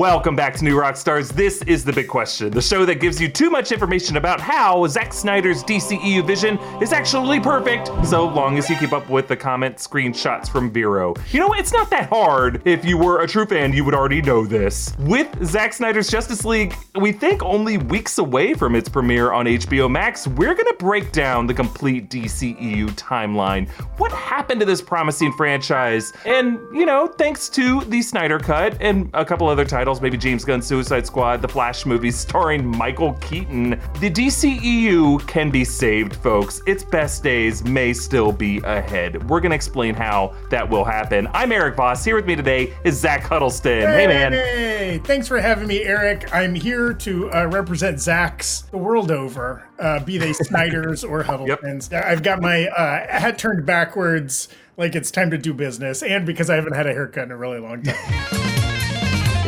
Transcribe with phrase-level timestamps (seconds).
[0.00, 1.28] Welcome back to New Rock Stars.
[1.28, 4.86] This is The Big Question, the show that gives you too much information about how
[4.86, 9.36] Zack Snyder's DCEU vision is actually perfect, so long as you keep up with the
[9.36, 11.14] comment screenshots from Vero.
[11.32, 12.62] You know, it's not that hard.
[12.64, 14.94] If you were a true fan, you would already know this.
[15.00, 19.90] With Zack Snyder's Justice League, we think only weeks away from its premiere on HBO
[19.90, 23.68] Max, we're gonna break down the complete DCEU timeline.
[23.98, 26.10] What happened to this promising franchise?
[26.24, 30.44] And, you know, thanks to the Snyder Cut and a couple other titles, maybe James
[30.44, 36.60] Gunn's Suicide Squad, the Flash movie starring Michael Keaton, the DCEU can be saved, folks.
[36.66, 39.28] Its best days may still be ahead.
[39.30, 41.28] We're gonna explain how that will happen.
[41.32, 42.04] I'm Eric Voss.
[42.04, 43.80] Here with me today is Zach Huddleston.
[43.80, 44.32] Hey, Hey, man.
[44.32, 46.34] Hey, thanks for having me, Eric.
[46.34, 51.92] I'm here to uh, represent Zach's the world over, uh, be they Snyders or Huddlestons.
[51.92, 56.50] I've got my uh, hat turned backwards, like it's time to do business, and because
[56.50, 57.94] I haven't had a haircut in a really long time.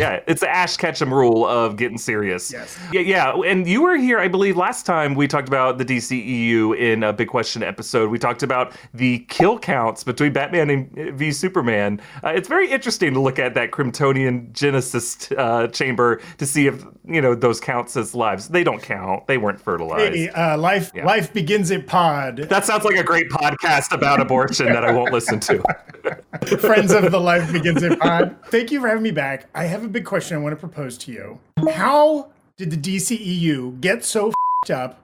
[0.03, 2.53] Yeah, it's the Ash Ketchum rule of getting serious.
[2.53, 2.79] Yes.
[2.93, 3.41] Yeah, yeah.
[3.47, 7.13] And you were here, I believe, last time we talked about the DCEU in a
[7.13, 8.11] Big Question episode.
[8.11, 12.01] We talked about the kill counts between Batman and v Superman.
[12.25, 16.85] Uh, it's very interesting to look at that Kryptonian Genesis uh, chamber to see if
[17.05, 18.49] you know those counts as lives.
[18.49, 19.27] They don't count.
[19.27, 20.15] They weren't fertilized.
[20.15, 21.05] Hey, uh, life, Yeah.
[21.07, 22.37] life begins at Pod.
[22.49, 25.63] That sounds like a great podcast about abortion that I won't listen to.
[26.59, 28.37] Friends of the Life Begins at Pod.
[28.47, 29.47] Thank you for having me back.
[29.55, 31.39] I have a big question I want to propose to you.
[31.75, 34.33] How did the DCEU get so
[34.71, 35.01] up,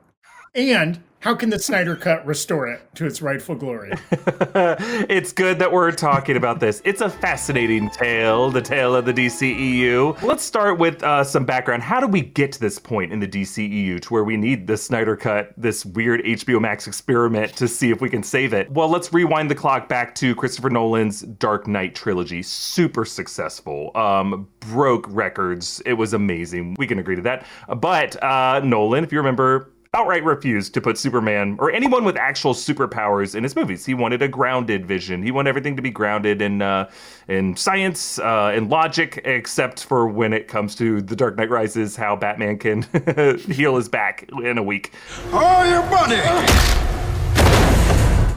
[0.55, 3.93] and how can the Snyder Cut restore it to its rightful glory?
[4.13, 6.81] it's good that we're talking about this.
[6.85, 10.23] It's a fascinating tale, the tale of the DCEU.
[10.23, 11.83] Let's start with uh, some background.
[11.83, 14.77] How did we get to this point in the DCEU to where we need the
[14.77, 18.71] Snyder Cut, this weird HBO Max experiment to see if we can save it?
[18.71, 22.43] Well, let's rewind the clock back to Christopher Nolan's Dark Knight trilogy.
[22.45, 25.83] Super successful, um, broke records.
[25.85, 26.77] It was amazing.
[26.79, 27.45] We can agree to that.
[27.77, 32.55] But uh, Nolan, if you remember, outright refused to put Superman or anyone with actual
[32.55, 33.87] superpowers in his movies.
[33.87, 35.23] He wanted a grounded vision.
[35.23, 36.91] He wanted everything to be grounded in uh,
[37.29, 41.97] in science uh, and logic, except for when it comes to The Dark Knight Rises,
[41.97, 42.83] how Batman can
[43.39, 44.93] heal his back in a week.
[45.33, 46.79] Oh, your money!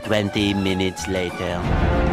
[0.06, 2.11] 20 minutes later.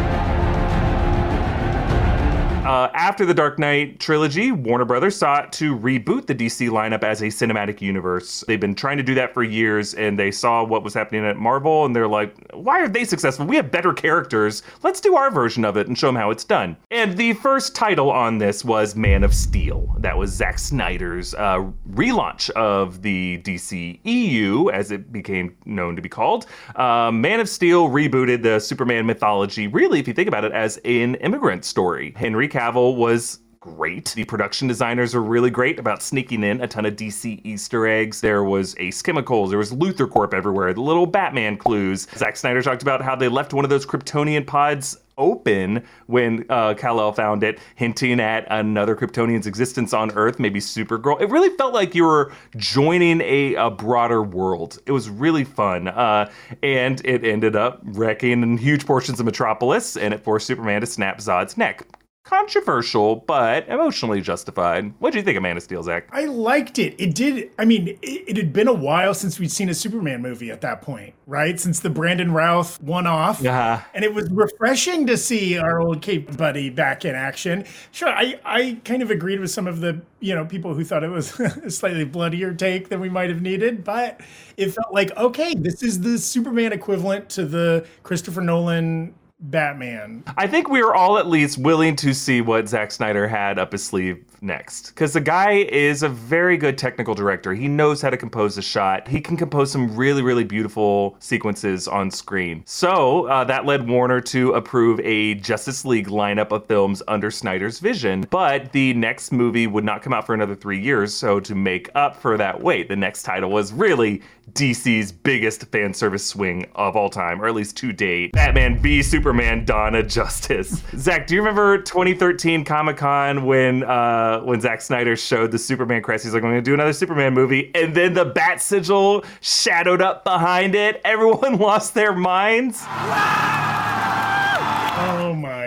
[2.69, 7.23] Uh, after the Dark Knight trilogy, Warner Brothers sought to reboot the DC lineup as
[7.23, 8.43] a cinematic universe.
[8.47, 11.35] They've been trying to do that for years, and they saw what was happening at
[11.35, 13.47] Marvel, and they're like, why are they successful?
[13.47, 14.61] We have better characters.
[14.83, 16.77] Let's do our version of it and show them how it's done.
[16.91, 19.95] And the first title on this was Man of Steel.
[19.97, 26.09] That was Zack Snyder's uh, relaunch of the DCEU, as it became known to be
[26.09, 26.45] called.
[26.75, 30.77] Uh, Man of Steel rebooted the Superman mythology, really, if you think about it, as
[30.85, 32.13] an immigrant story.
[32.15, 34.09] Henry Cavill was great.
[34.15, 38.19] The production designers were really great about sneaking in a ton of DC Easter eggs.
[38.19, 42.05] There was Ace Chemicals, there was LuthorCorp everywhere, the little Batman clues.
[42.15, 46.73] Zack Snyder talked about how they left one of those Kryptonian pods open when uh,
[46.73, 51.21] Kal-El found it, hinting at another Kryptonian's existence on Earth, maybe Supergirl.
[51.21, 54.79] It really felt like you were joining a, a broader world.
[54.85, 56.29] It was really fun, uh,
[56.61, 61.19] and it ended up wrecking huge portions of Metropolis, and it forced Superman to snap
[61.19, 61.85] Zod's neck.
[62.29, 64.93] Controversial, but emotionally justified.
[64.99, 66.07] What do you think of Man of Steel, Zach?
[66.11, 66.93] I liked it.
[66.99, 67.49] It did.
[67.57, 70.61] I mean, it, it had been a while since we'd seen a Superman movie at
[70.61, 71.59] that point, right?
[71.59, 73.41] Since the Brandon Routh one off.
[73.41, 73.81] Yeah.
[73.95, 77.65] And it was refreshing to see our old Cape buddy back in action.
[77.91, 81.03] Sure, I, I kind of agreed with some of the, you know, people who thought
[81.03, 84.21] it was a slightly bloodier take than we might have needed, but
[84.55, 90.23] it felt like, okay, this is the Superman equivalent to the Christopher Nolan Batman.
[90.37, 93.71] I think we are all at least willing to see what Zack Snyder had up
[93.71, 94.89] his sleeve next.
[94.89, 97.53] Because the guy is a very good technical director.
[97.53, 99.07] He knows how to compose a shot.
[99.07, 102.63] He can compose some really, really beautiful sequences on screen.
[102.65, 107.79] So uh, that led Warner to approve a Justice League lineup of films under Snyder's
[107.79, 108.25] vision.
[108.29, 111.13] But the next movie would not come out for another three years.
[111.13, 114.21] So to make up for that wait, the next title was really
[114.53, 119.01] DC's biggest fan service swing of all time, or at least to date Batman v
[119.29, 120.81] Superman of Justice.
[120.95, 126.01] Zach, do you remember 2013 Comic Con when uh, when Zack Snyder showed the Superman
[126.01, 126.23] crest?
[126.23, 127.69] He's like, I'm going to do another Superman movie.
[127.75, 130.99] And then the Bat Sigil shadowed up behind it.
[131.05, 132.83] Everyone lost their minds.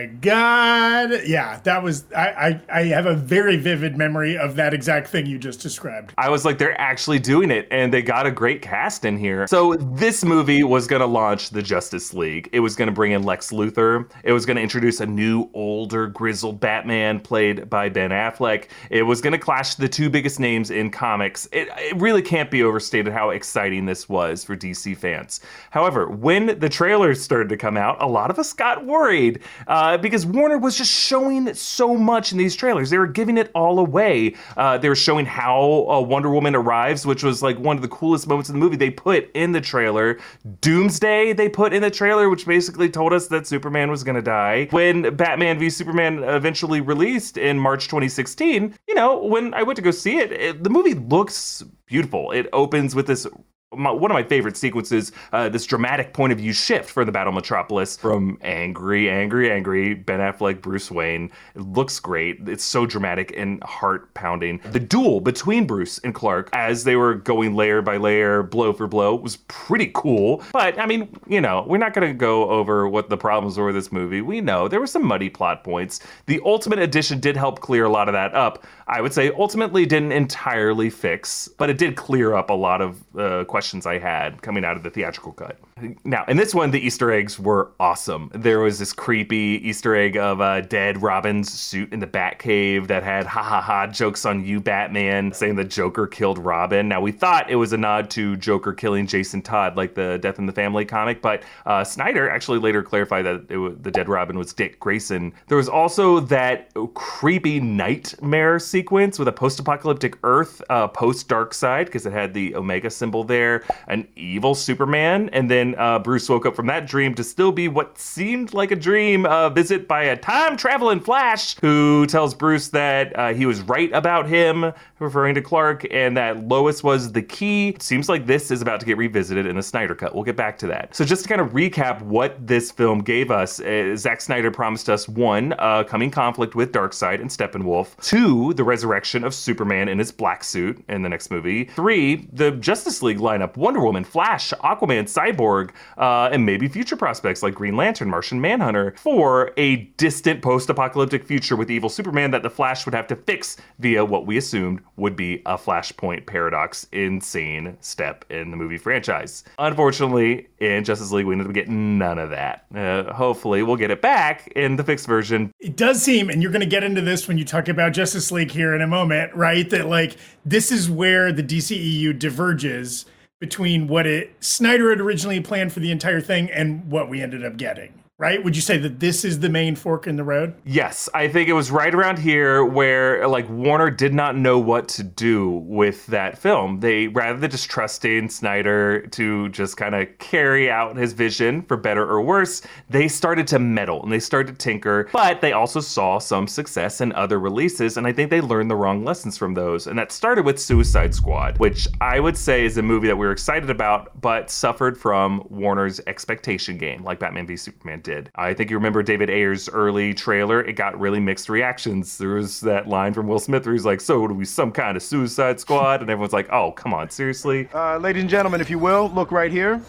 [0.02, 1.22] My god!
[1.26, 2.04] Yeah, that was.
[2.16, 6.12] I, I I have a very vivid memory of that exact thing you just described.
[6.18, 9.46] I was like, they're actually doing it, and they got a great cast in here.
[9.46, 12.48] So this movie was to launch the Justice League.
[12.52, 14.10] It was to bring in Lex Luthor.
[14.24, 18.68] It was to introduce a new, older, grizzled Batman played by Ben Affleck.
[18.90, 21.48] It was to clash the two biggest names in comics.
[21.52, 25.40] It, it really can't be overstated how exciting this was for DC fans.
[25.70, 29.91] However, when the trailers started to come out, a lot of us got worried uh,
[29.96, 32.90] because Warner was just showing so much in these trailers.
[32.90, 34.34] They were giving it all away.
[34.56, 37.88] Uh, they were showing how uh, Wonder Woman arrives, which was like one of the
[37.88, 38.76] coolest moments in the movie.
[38.76, 40.18] They put in the trailer
[40.60, 41.32] Doomsday.
[41.32, 44.68] They put in the trailer, which basically told us that Superman was going to die.
[44.70, 49.82] When Batman v Superman eventually released in March 2016, you know, when I went to
[49.82, 52.30] go see it, it the movie looks beautiful.
[52.32, 53.26] It opens with this
[53.74, 57.12] my, one of my favorite sequences, uh, this dramatic point of view shift for the
[57.12, 61.30] Battle Metropolis from angry, angry, angry Ben Affleck, Bruce Wayne.
[61.54, 62.48] It looks great.
[62.48, 64.60] It's so dramatic and heart pounding.
[64.72, 68.86] The duel between Bruce and Clark as they were going layer by layer, blow for
[68.86, 70.42] blow, was pretty cool.
[70.52, 73.66] But I mean, you know, we're not going to go over what the problems were
[73.66, 74.20] with this movie.
[74.20, 76.00] We know there were some muddy plot points.
[76.26, 78.64] The Ultimate Edition did help clear a lot of that up.
[78.86, 83.02] I would say ultimately didn't entirely fix, but it did clear up a lot of
[83.16, 85.58] uh, questions I had coming out of the theatrical cut.
[86.04, 88.30] Now, in this one, the Easter eggs were awesome.
[88.34, 93.02] There was this creepy Easter egg of a dead Robin's suit in the Batcave that
[93.02, 96.88] had ha ha ha jokes on you, Batman, saying the Joker killed Robin.
[96.88, 100.38] Now, we thought it was a nod to Joker killing Jason Todd, like the Death
[100.38, 104.38] in the Family comic, but uh, Snyder actually later clarified that was, the dead Robin
[104.38, 105.32] was Dick Grayson.
[105.48, 111.86] There was also that creepy nightmare sequence with a post apocalyptic Earth, uh, post Side,
[111.86, 113.51] because it had the Omega symbol there,
[113.88, 117.68] an evil Superman, and then uh, Bruce woke up from that dream to still be
[117.68, 122.68] what seemed like a dream, a visit by a time traveling Flash who tells Bruce
[122.68, 127.22] that uh, he was right about him, referring to Clark, and that Lois was the
[127.22, 127.70] key.
[127.70, 130.14] It seems like this is about to get revisited in the Snyder Cut.
[130.14, 130.94] We'll get back to that.
[130.94, 134.88] So, just to kind of recap what this film gave us, uh, Zack Snyder promised
[134.88, 139.98] us one, uh, coming conflict with Darkseid and Steppenwolf, two, the resurrection of Superman in
[139.98, 144.52] his black suit in the next movie, three, the Justice League lineup Wonder Woman, Flash,
[144.64, 150.42] Aquaman, Cyborg, uh, and maybe future prospects like Green Lantern, Martian Manhunter, for a distant
[150.42, 154.26] post apocalyptic future with evil Superman that the Flash would have to fix via what
[154.26, 159.44] we assumed would be a Flashpoint paradox insane step in the movie franchise.
[159.58, 162.66] Unfortunately, in Justice League, we ended up getting none of that.
[162.74, 165.52] Uh, hopefully, we'll get it back in the fixed version.
[165.60, 168.30] It does seem, and you're going to get into this when you talk about Justice
[168.30, 169.68] League here in a moment, right?
[169.70, 173.06] That like this is where the DCEU diverges
[173.42, 177.44] between what it Snyder had originally planned for the entire thing and what we ended
[177.44, 177.92] up getting
[178.22, 178.44] right?
[178.44, 180.54] Would you say that this is the main fork in the road?
[180.64, 184.86] Yes, I think it was right around here where like Warner did not know what
[184.90, 186.78] to do with that film.
[186.78, 191.76] They rather than just trusting Snyder to just kind of carry out his vision for
[191.76, 195.80] better or worse, they started to meddle and they started to tinker, but they also
[195.80, 199.54] saw some success in other releases and I think they learned the wrong lessons from
[199.54, 199.88] those.
[199.88, 203.26] And that started with Suicide Squad, which I would say is a movie that we
[203.26, 208.30] were excited about but suffered from Warner's expectation game like Batman v Superman did did.
[208.34, 210.62] I think you remember David Ayer's early trailer.
[210.62, 212.18] It got really mixed reactions.
[212.18, 214.96] There was that line from Will Smith where he's like, "So, do we some kind
[214.96, 218.70] of Suicide Squad?" And everyone's like, "Oh, come on, seriously." Uh, ladies and gentlemen, if
[218.70, 219.80] you will, look right here.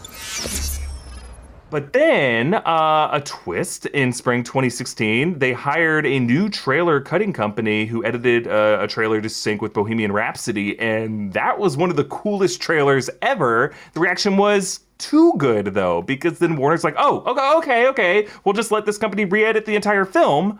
[1.70, 7.84] But then, uh, a twist in spring 2016, they hired a new trailer cutting company
[7.84, 11.96] who edited uh, a trailer to sync with Bohemian Rhapsody, and that was one of
[11.96, 13.74] the coolest trailers ever.
[13.92, 18.52] The reaction was too good though, because then Warner's like, oh, okay, okay, okay, we'll
[18.52, 20.58] just let this company re-edit the entire film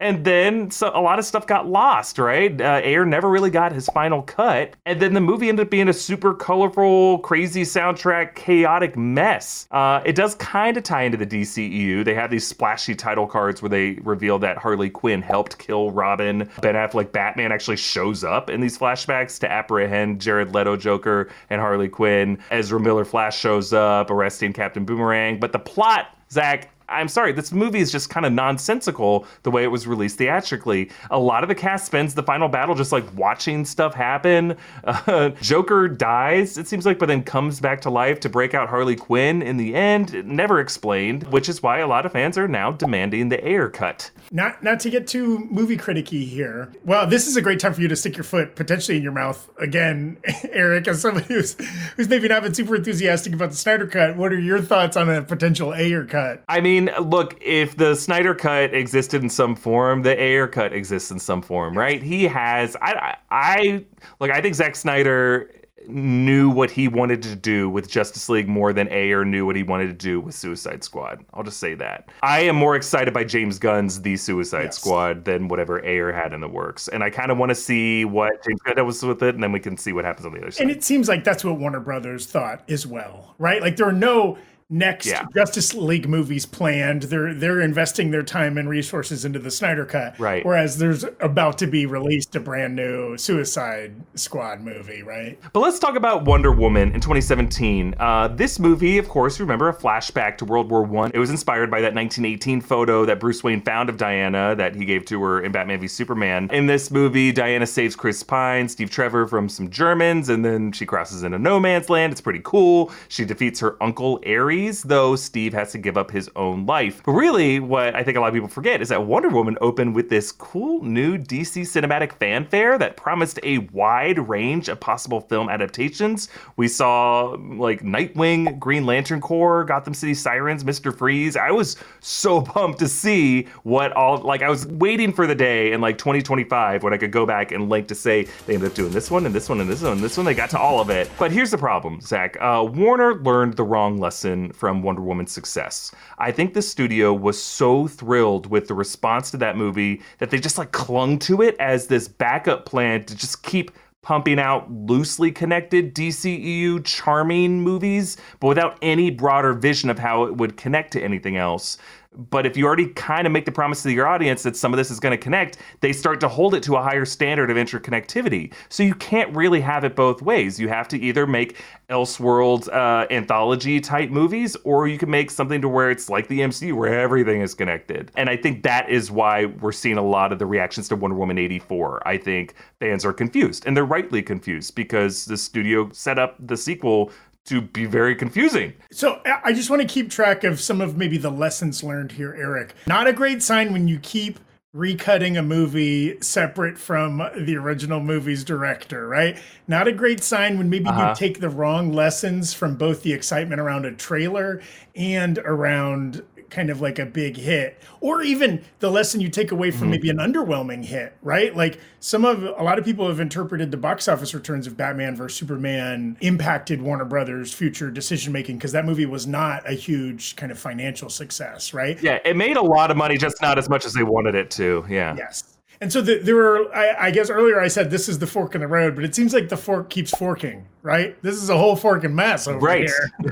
[0.00, 2.60] and then so a lot of stuff got lost, right?
[2.60, 4.74] Uh, Ayer never really got his final cut.
[4.84, 9.68] And then the movie ended up being a super colorful, crazy soundtrack, chaotic mess.
[9.70, 12.04] Uh, it does kind of tie into the DCEU.
[12.04, 16.50] They have these splashy title cards where they reveal that Harley Quinn helped kill Robin.
[16.60, 21.60] Ben Affleck Batman actually shows up in these flashbacks to apprehend Jared Leto Joker and
[21.60, 22.38] Harley Quinn.
[22.50, 25.38] Ezra Miller Flash shows up, arresting Captain Boomerang.
[25.38, 29.64] But the plot Zach, I'm sorry, this movie is just kind of nonsensical the way
[29.64, 30.90] it was released theatrically.
[31.10, 34.56] A lot of the cast spends the final battle just like watching stuff happen.
[34.84, 38.68] Uh, Joker dies, it seems like, but then comes back to life to break out
[38.68, 40.24] Harley Quinn in the end.
[40.26, 44.10] Never explained, which is why a lot of fans are now demanding the Ayer cut.
[44.30, 46.72] Not not to get too movie criticky here.
[46.84, 49.12] Well, this is a great time for you to stick your foot potentially in your
[49.12, 50.18] mouth again,
[50.50, 51.54] Eric, as somebody who's
[51.96, 54.16] who's maybe not been super enthusiastic about the Snyder cut.
[54.16, 56.42] What are your thoughts on a potential Ayer cut?
[56.48, 60.72] I mean mean, look, if the Snyder cut existed in some form, the Ayer cut
[60.72, 62.02] exists in some form, right?
[62.02, 63.84] He has I I,
[64.20, 65.50] look, I think Zack Snyder
[65.86, 69.62] knew what he wanted to do with Justice League more than Ayer knew what he
[69.62, 71.24] wanted to do with Suicide Squad.
[71.34, 72.08] I'll just say that.
[72.22, 74.78] I am more excited by James Gunn's The Suicide Yes.
[74.78, 76.88] Squad than whatever Ayer had in the works.
[76.88, 79.52] And I kind of want to see what James Gunn was with it, and then
[79.52, 80.62] we can see what happens on the other side.
[80.62, 83.60] And it seems like that's what Warner Brothers thought as well, right?
[83.60, 84.38] Like there are no
[84.70, 85.24] next Yeah.
[85.34, 87.04] Justice League movies planned.
[87.04, 90.18] They're they're investing their time and resources into the Snyder cut.
[90.18, 90.44] Right.
[90.44, 95.38] Whereas there's about to be released a brand new Suicide Squad movie, right?
[95.52, 97.94] But let's talk about Wonder Woman in 2017.
[97.98, 101.10] Uh, this movie, of course, remember a flashback to World War One.
[101.14, 104.84] It was inspired by that 1918 photo that Bruce Wayne found of Diana that he
[104.84, 106.48] gave to her in Batman v Superman.
[106.52, 110.86] In this movie, Diana saves Chris Pine, Steve Trevor from some Germans, and then she
[110.86, 112.12] crosses into no man's land.
[112.12, 112.92] It's pretty cool.
[113.08, 117.02] She defeats her uncle Ares, though Steve has to give up his own life.
[117.04, 119.94] But really, what I think a lot of people forget is that Wonder Woman opened
[119.94, 125.48] with this cool new DC cinematic fanfare that promised a wide range of possible film
[125.48, 126.28] adaptations.
[126.56, 130.96] We saw like Nightwing, Green Lantern Corps, Gotham City Sirens, Mr.
[130.96, 131.36] Freeze.
[131.36, 135.72] I was so pumped to see what all like I was waiting for the day
[135.72, 138.74] in like 2025 when I could go back and link to say they ended up
[138.74, 140.26] doing this one and this one and this one and this one.
[140.26, 141.10] They got to all of it.
[141.18, 142.36] But here's the problem, Zach.
[142.40, 145.92] Uh, Warner learned the wrong lesson from Wonder Woman's success.
[146.18, 150.38] I think the studio was so thrilled with the response to that movie that they
[150.38, 153.70] just like clung to it as this backup plan to just keep
[154.04, 160.36] pumping out loosely connected DCEU charming movies, but without any broader vision of how it
[160.36, 161.78] would connect to anything else.
[162.16, 164.78] But if you already kind of make the promise to your audience that some of
[164.78, 167.56] this is going to connect, they start to hold it to a higher standard of
[167.56, 168.52] interconnectivity.
[168.68, 170.58] So you can't really have it both ways.
[170.58, 171.56] You have to either make
[171.90, 176.40] Elseworld uh, anthology type movies, or you can make something to where it's like the
[176.40, 178.10] MCU, where everything is connected.
[178.16, 181.16] And I think that is why we're seeing a lot of the reactions to Wonder
[181.16, 182.06] Woman 84.
[182.06, 186.56] I think fans are confused, and they're rightly confused because the studio set up the
[186.56, 187.10] sequel
[187.46, 188.72] to be very confusing.
[188.90, 192.34] So I just want to keep track of some of maybe the lessons learned here,
[192.38, 192.74] Eric.
[192.86, 194.38] Not a great sign when you keep
[194.74, 199.38] recutting a movie separate from the original movie's director, right?
[199.68, 201.10] Not a great sign when maybe Uh-huh.
[201.10, 204.60] you take the wrong lessons from both the excitement around a trailer
[204.96, 206.22] and around
[206.54, 209.78] kind of like a big hit or even the lesson you take away Mm-hmm.
[209.78, 213.70] from maybe an underwhelming hit right like some of a lot of people have interpreted
[213.70, 218.72] the box office returns of batman vs superman impacted warner brothers future decision making because
[218.72, 222.62] that movie was not a huge kind of financial success right Yeah, it made a
[222.62, 224.84] lot of money, just not as much as they wanted it to.
[224.88, 225.14] Yeah.
[225.16, 225.53] yes
[225.84, 228.54] and so the, there were I, I guess earlier i said this is the fork
[228.54, 231.58] in the road but it seems like the fork keeps forking right this is a
[231.58, 232.88] whole forking mess over Right.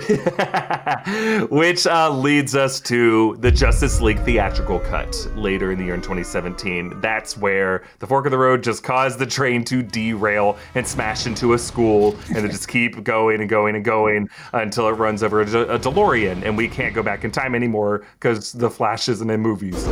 [0.06, 5.94] here Which uh, leads us to the Justice League theatrical cut later in the year
[5.94, 7.00] in 2017.
[7.00, 11.26] That's where the fork of the road just caused the train to derail and smash
[11.26, 15.23] into a school and then just keep going and going and going until it runs
[15.23, 18.71] over a, De- a DeLorean and we can't go back in time anymore because the
[18.71, 19.87] Flash isn't in movies.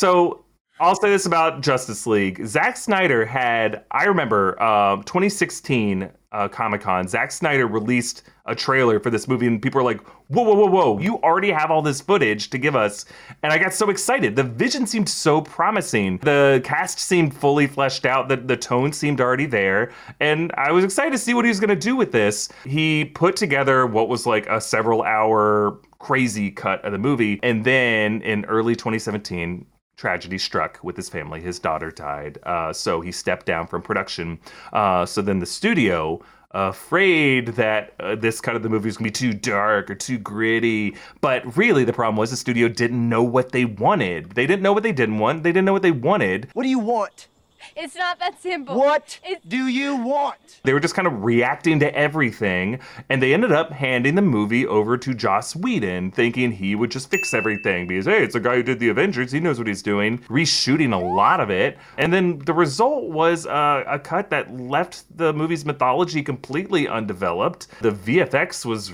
[0.00, 0.46] So
[0.80, 2.46] I'll say this about Justice League.
[2.46, 7.06] Zack Snyder had, I remember, uh, 2016 uh, Comic Con.
[7.06, 10.70] Zack Snyder released a trailer for this movie, and people were like, "Whoa, whoa, whoa,
[10.70, 10.98] whoa!
[10.98, 13.04] You already have all this footage to give us!"
[13.42, 14.36] And I got so excited.
[14.36, 16.18] The vision seemed so promising.
[16.18, 18.28] The cast seemed fully fleshed out.
[18.28, 21.60] The the tone seemed already there, and I was excited to see what he was
[21.60, 22.48] going to do with this.
[22.64, 27.64] He put together what was like a several hour crazy cut of the movie, and
[27.64, 29.66] then in early 2017
[30.00, 31.42] tragedy struck with his family.
[31.42, 34.38] His daughter died, uh, so he stepped down from production.
[34.72, 39.08] Uh, so then the studio, afraid that uh, this cut of the movie was gonna
[39.08, 43.22] be too dark or too gritty, but really the problem was the studio didn't know
[43.22, 44.30] what they wanted.
[44.30, 45.42] They didn't know what they didn't want.
[45.42, 46.48] They didn't know what they wanted.
[46.54, 47.28] What do you want?
[47.76, 48.76] It's not that simple.
[48.76, 50.60] What It's do you want?
[50.64, 54.66] They were just kind of reacting to everything, and they ended up handing the movie
[54.66, 58.56] over to Joss Whedon, thinking he would just fix everything because hey, it's a guy
[58.56, 62.12] who did the Avengers, he knows what he's doing, reshooting a lot of it, and
[62.12, 67.68] then the result was uh, a cut that left the movie's mythology completely undeveloped.
[67.80, 68.92] The VFX was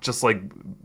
[0.00, 0.40] just like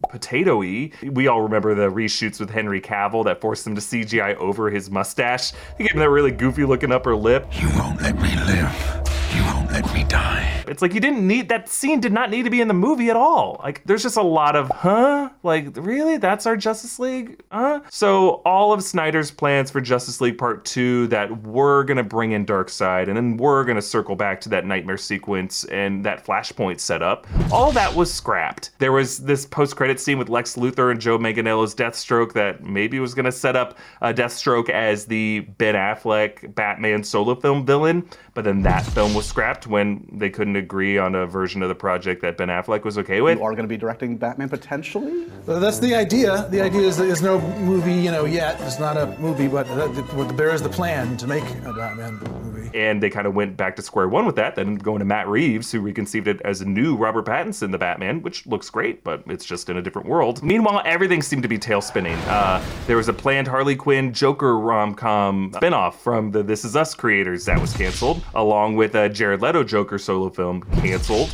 [0.09, 0.91] potato-y.
[1.03, 4.89] We all remember the reshoots with Henry Cavill that forced him to CGI over his
[4.89, 5.51] mustache.
[5.77, 7.47] He gave him that really goofy looking upper lip.
[7.59, 9.01] You won't let me live.
[9.35, 10.63] You won't let me die.
[10.67, 13.09] It's like you didn't need that scene did not need to be in the movie
[13.09, 13.59] at all.
[13.63, 15.29] Like there's just a lot of huh?
[15.43, 16.17] Like really?
[16.17, 17.41] That's our Justice League?
[17.51, 17.81] Huh?
[17.89, 22.31] So all of Snyder's plans for Justice League Part 2 that were going to bring
[22.33, 26.25] in Darkseid and then we're going to circle back to that nightmare sequence and that
[26.25, 28.71] Flashpoint setup, all that was scrapped.
[28.79, 33.13] There was this post-credit scene with Lex Luthor and Joe Manganiello's Deathstroke that maybe was
[33.13, 38.43] going to set up uh, Deathstroke as the Ben Affleck Batman solo film villain, but
[38.43, 42.21] then that film was scrapped when they couldn't agree on a version of the project
[42.21, 43.37] that Ben Affleck was okay with.
[43.39, 45.27] You are going to be directing Batman potentially?
[45.45, 46.47] So that's the idea.
[46.49, 48.59] The idea is that there's no movie, you know, yet.
[48.61, 52.19] It's not a movie, but uh, that, there is the plan to make a Batman
[52.43, 52.50] movie.
[52.73, 55.27] And they kind of went back to square one with that, then going to Matt
[55.27, 59.23] Reeves, who reconceived it as a new Robert Pattinson, the Batman, which looks great, but
[59.27, 60.41] it's just in a different world.
[60.43, 62.17] Meanwhile, everything seemed to be tail spinning.
[62.27, 66.75] Uh, there was a planned Harley Quinn Joker rom com spinoff from the This Is
[66.75, 71.33] Us creators that was canceled, along with a Jared Leto Joker solo film canceled.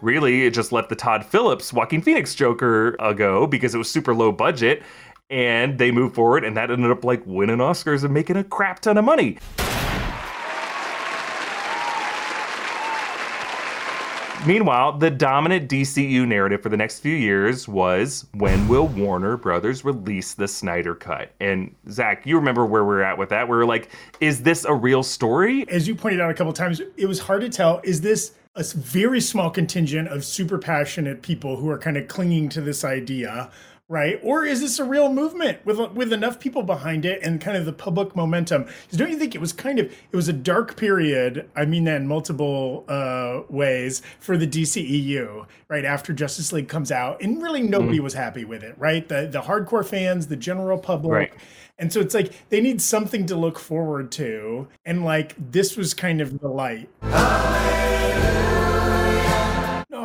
[0.00, 4.12] Really, it just let the Todd Phillips Joaquin Phoenix Joker go because it was super
[4.12, 4.82] low budget
[5.32, 8.80] and they moved forward and that ended up like winning oscars and making a crap
[8.80, 9.38] ton of money
[14.44, 19.84] Meanwhile, the dominant DCU narrative for the next few years was when will Warner Brothers
[19.84, 21.30] release the Snyder Cut?
[21.38, 23.48] And Zach, you remember where we are at with that?
[23.48, 25.64] We were like, is this a real story?
[25.68, 27.80] As you pointed out a couple times, it was hard to tell.
[27.84, 32.48] Is this a very small contingent of super passionate people who are kind of clinging
[32.48, 33.48] to this idea?
[33.92, 34.18] Right?
[34.22, 37.66] Or is this a real movement with with enough people behind it and kind of
[37.66, 38.62] the public momentum?
[38.64, 41.48] Because don't you think it was kind of it was a dark period?
[41.54, 45.84] I mean that in multiple uh, ways for the DCEU, right?
[45.84, 48.02] After Justice League comes out, and really nobody mm.
[48.02, 49.06] was happy with it, right?
[49.06, 51.12] The the hardcore fans, the general public.
[51.12, 51.32] Right.
[51.78, 54.68] And so it's like they need something to look forward to.
[54.86, 56.88] And like this was kind of the light.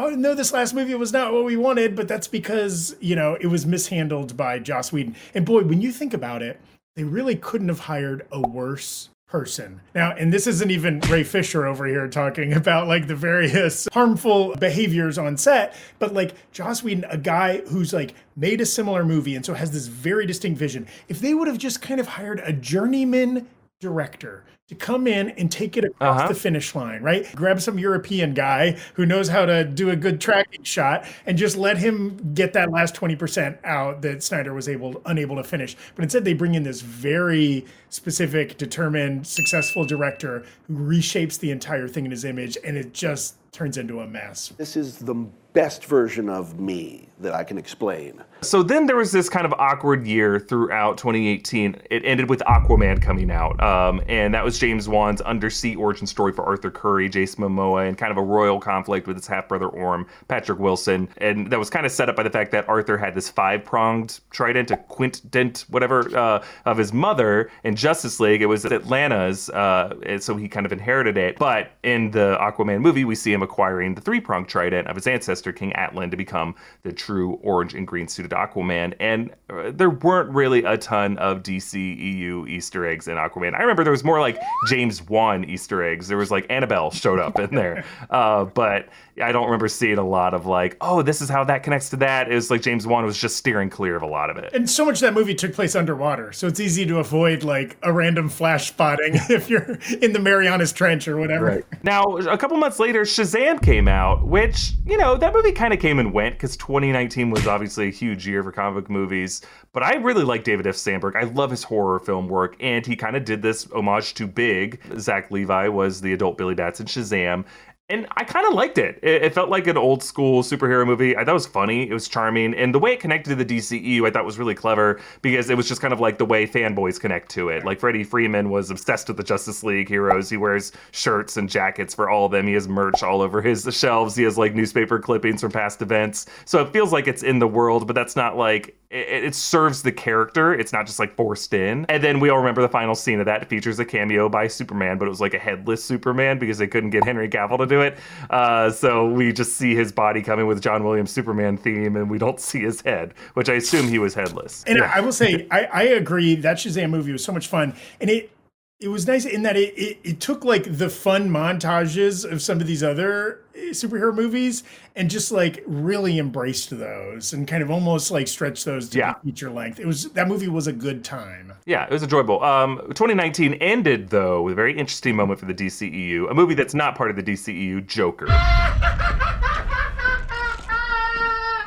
[0.07, 3.37] Oh, no, this last movie was not what we wanted, but that's because, you know,
[3.41, 5.17] it was mishandled by Joss Whedon.
[5.35, 6.61] And boy, when you think about it,
[6.95, 9.81] they really couldn't have hired a worse person.
[9.93, 14.55] Now, and this isn't even Ray Fisher over here talking about like the various harmful
[14.55, 19.35] behaviors on set, but like Joss Whedon, a guy who's like made a similar movie
[19.35, 20.87] and so has this very distinct vision.
[21.09, 23.45] If they would have just kind of hired a journeyman
[23.81, 26.27] director to come in and take it across uh-huh.
[26.27, 27.33] the finish line, right?
[27.33, 31.55] Grab some European guy who knows how to do a good tracking shot and just
[31.55, 35.77] let him get that last 20% out that Snyder was able unable to finish.
[35.95, 41.87] But instead they bring in this very specific, determined, successful director who reshapes the entire
[41.87, 44.53] thing in his image and it just turns into a mess.
[44.57, 45.15] This is the
[45.53, 48.23] best version of me that I can explain.
[48.41, 51.81] So then there was this kind of awkward year throughout 2018.
[51.89, 56.33] It ended with Aquaman coming out, um, and that was James Wan's undersea origin story
[56.33, 59.67] for Arthur Curry, Jason Momoa, and kind of a royal conflict with his half brother
[59.67, 62.97] Orm, Patrick Wilson, and that was kind of set up by the fact that Arthur
[62.97, 68.41] had this five pronged trident, a quintdent, whatever, uh, of his mother in Justice League.
[68.41, 71.37] It was Atlanna's, uh, so he kind of inherited it.
[71.37, 75.07] But in the Aquaman movie, we see him acquiring the three pronged trident of his
[75.07, 78.93] ancestor King Atlan to become the true orange and green suited Aquaman.
[78.99, 83.53] And uh, there weren't really a ton of DC EU Easter eggs in Aquaman.
[83.53, 86.07] I remember there was more like James Wan Easter eggs.
[86.07, 87.83] There was like Annabelle showed up in there.
[88.09, 88.87] Uh, but
[89.21, 91.97] I don't remember seeing a lot of like, oh, this is how that connects to
[91.97, 92.31] that.
[92.31, 94.53] It was like James Wan was just steering clear of a lot of it.
[94.53, 96.31] And so much of that movie took place underwater.
[96.31, 100.71] So it's easy to avoid like a random flash spotting if you're in the Marianas
[100.71, 101.45] Trench or whatever.
[101.45, 101.65] Right.
[101.83, 105.79] Now, a couple months later, Shazam came out, which, you know, that movie kind of
[105.79, 109.41] came and went because 2019 was obviously a huge year for comic book movies.
[109.73, 110.75] But I really like David F.
[110.75, 111.15] Sandberg.
[111.15, 112.55] I love his horror film work.
[112.59, 114.79] And he kind of did this homage to Big.
[114.99, 117.43] Zach Levi was the adult Billy Bats in Shazam
[117.89, 118.99] and I kind of liked it.
[119.01, 119.23] it.
[119.23, 119.33] it.
[119.33, 121.15] felt like an old school superhero movie.
[121.15, 121.89] I thought it was funny.
[121.89, 124.55] It was charming, and the way it connected to the DCEU, I thought was really
[124.55, 127.63] clever because it was just kind of like the way fanboys connect to it.
[127.63, 130.29] Like Freddie Freeman was obsessed with the Justice League heroes.
[130.29, 132.45] He wears shirts and jackets for all of them.
[132.45, 134.15] He has merch all over his shelves.
[134.15, 136.25] He has like newspaper clippings from past events.
[136.45, 139.81] So it feels like it's in the world, but that's not like it, it, serves
[139.81, 140.53] the character.
[140.53, 141.85] It's not just like forced in.
[141.89, 143.41] And then we all remember the final scene of that.
[143.41, 146.67] It features a cameo by Superman, but it was like a headless Superman because they
[146.67, 147.97] couldn't get Henry Cavill to do it.
[148.29, 152.17] Uh, so we just see his body coming with John Williams Superman theme, and we
[152.17, 154.63] don't see his head, which I assume he was headless.
[154.65, 154.91] And yeah.
[154.93, 158.31] I will say, I, I agree that Shazam movie was so much fun, and it
[158.79, 162.61] it was nice in that it, it, it took like the fun montages of some
[162.61, 164.63] of these other eh, superhero movies
[164.95, 169.13] and just like really embraced those and kind of almost like stretched those to Yeah.
[169.23, 169.79] feature length.
[169.79, 171.53] It was that movie was a good time.
[171.65, 172.43] Yeah, it was enjoyable.
[172.43, 176.75] Um, 2019 ended though with a very interesting moment for the DCEU, a movie that's
[176.75, 178.27] not part of the DCEU, Joker.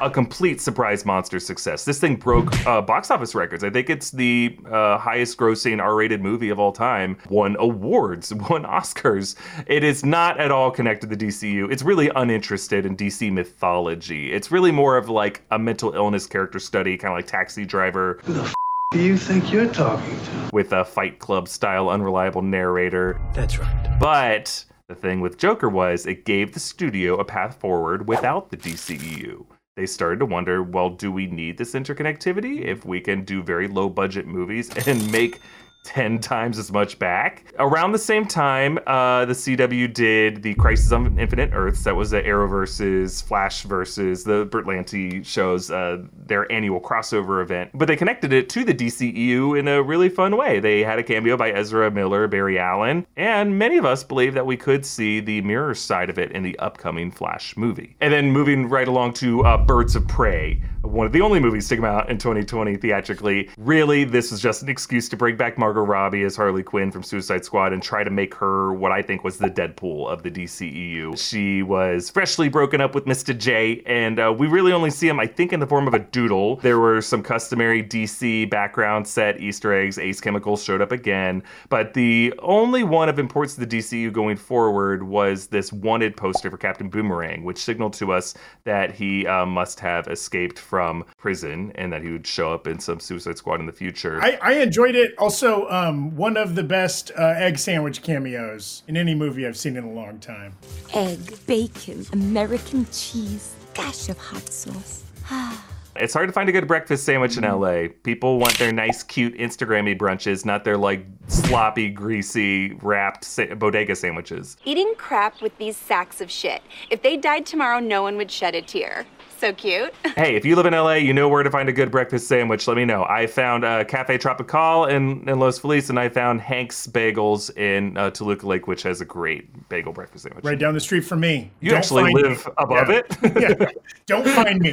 [0.00, 1.84] A complete surprise monster success.
[1.84, 3.62] This thing broke uh, box office records.
[3.62, 7.18] I think it's the uh, highest grossing R rated movie of all time.
[7.28, 9.34] Won awards, won Oscars.
[9.66, 11.70] It is not at all connected to the DCU.
[11.70, 14.32] It's really uninterested in DC mythology.
[14.32, 18.20] It's really more of like a mental illness character study, kind of like Taxi Driver
[18.24, 18.54] Who the
[18.92, 20.50] do you think you're talking to?
[20.52, 23.20] with a Fight Club style unreliable narrator.
[23.34, 23.96] That's right.
[24.00, 28.56] But the thing with Joker was it gave the studio a path forward without the
[28.56, 29.44] DCEU.
[29.76, 33.68] They started to wonder, well, do we need this interconnectivity if we can do very
[33.68, 35.40] low budget movies and make
[35.84, 37.52] 10 times as much back?
[37.58, 41.84] Around the same time, uh, the CW did the Crisis on Infinite Earths.
[41.84, 47.70] That was the Arrow versus Flash versus the Berlanti shows, uh, their annual crossover event.
[47.74, 50.60] But they connected it to the DCEU in a really fun way.
[50.60, 54.46] They had a cameo by Ezra Miller, Barry Allen, and many of us believe that
[54.46, 57.96] we could see the mirror side of it in the upcoming Flash movie.
[58.00, 61.68] And then moving right along to uh, Birds of Prey, one of the only movies
[61.68, 63.48] to come out in 2020 theatrically.
[63.56, 67.02] Really, this was just an excuse to bring back Margot Robbie as Harley Quinn from
[67.02, 70.30] Suicide Squad and try to make her what I think was the Deadpool of the
[70.30, 71.16] DCEU.
[71.16, 73.36] She was freshly broken up with Mr.
[73.36, 76.00] J, and uh, we really only see him, I think, in the form of a
[76.00, 76.56] doodle.
[76.56, 79.98] There were some customary DC background set Easter eggs.
[79.98, 84.36] Ace Chemicals showed up again, but the only one of importance to the DCU going
[84.36, 89.46] forward was this wanted poster for Captain Boomerang, which signaled to us that he uh,
[89.46, 90.79] must have escaped from
[91.16, 94.20] prison and that he would show up in some Suicide Squad in the future.
[94.22, 95.12] I, I enjoyed it.
[95.18, 99.76] Also, um, one of the best uh, egg sandwich cameos in any movie I've seen
[99.76, 100.54] in a long time.
[100.94, 105.04] Egg, bacon, American cheese, dash of hot sauce.
[105.96, 107.88] It's hard to find a good breakfast sandwich in LA.
[108.04, 113.96] People want their nice, cute Instagrammy brunches, not their like sloppy, greasy, wrapped sa- bodega
[113.96, 114.56] sandwiches.
[114.64, 116.62] Eating crap with these sacks of shit.
[116.90, 119.04] If they died tomorrow, no one would shed a tear.
[119.40, 119.92] So cute.
[120.16, 122.66] Hey, if you live in LA, you know where to find a good breakfast sandwich.
[122.68, 123.04] Let me know.
[123.08, 127.96] I found uh, Cafe Tropical in, in Los Feliz, and I found Hank's Bagels in
[127.96, 130.44] uh, Toluca Lake, which has a great bagel breakfast sandwich.
[130.44, 131.50] Right down the street from me.
[131.60, 132.22] You Don't actually find me.
[132.22, 132.96] live above Yeah.
[132.98, 133.60] it?
[133.60, 133.70] yeah.
[134.06, 134.72] Don't find me.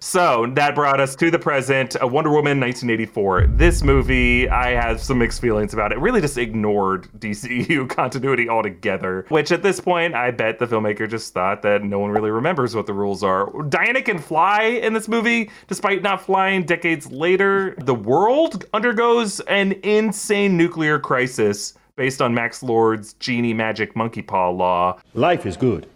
[0.00, 3.46] So that brought us to the present, uh, Wonder Woman 1984.
[3.48, 5.98] This movie, I have some mixed feelings about it.
[5.98, 11.32] Really just ignored DCU continuity altogether, which at this point, I bet the filmmaker just
[11.34, 13.47] thought that no one really remembers what the rules are.
[13.68, 17.74] Diana can fly in this movie, despite not flying decades later.
[17.78, 24.50] The world undergoes an insane nuclear crisis based on Max Lord's genie magic monkey paw
[24.50, 25.88] law Life is good,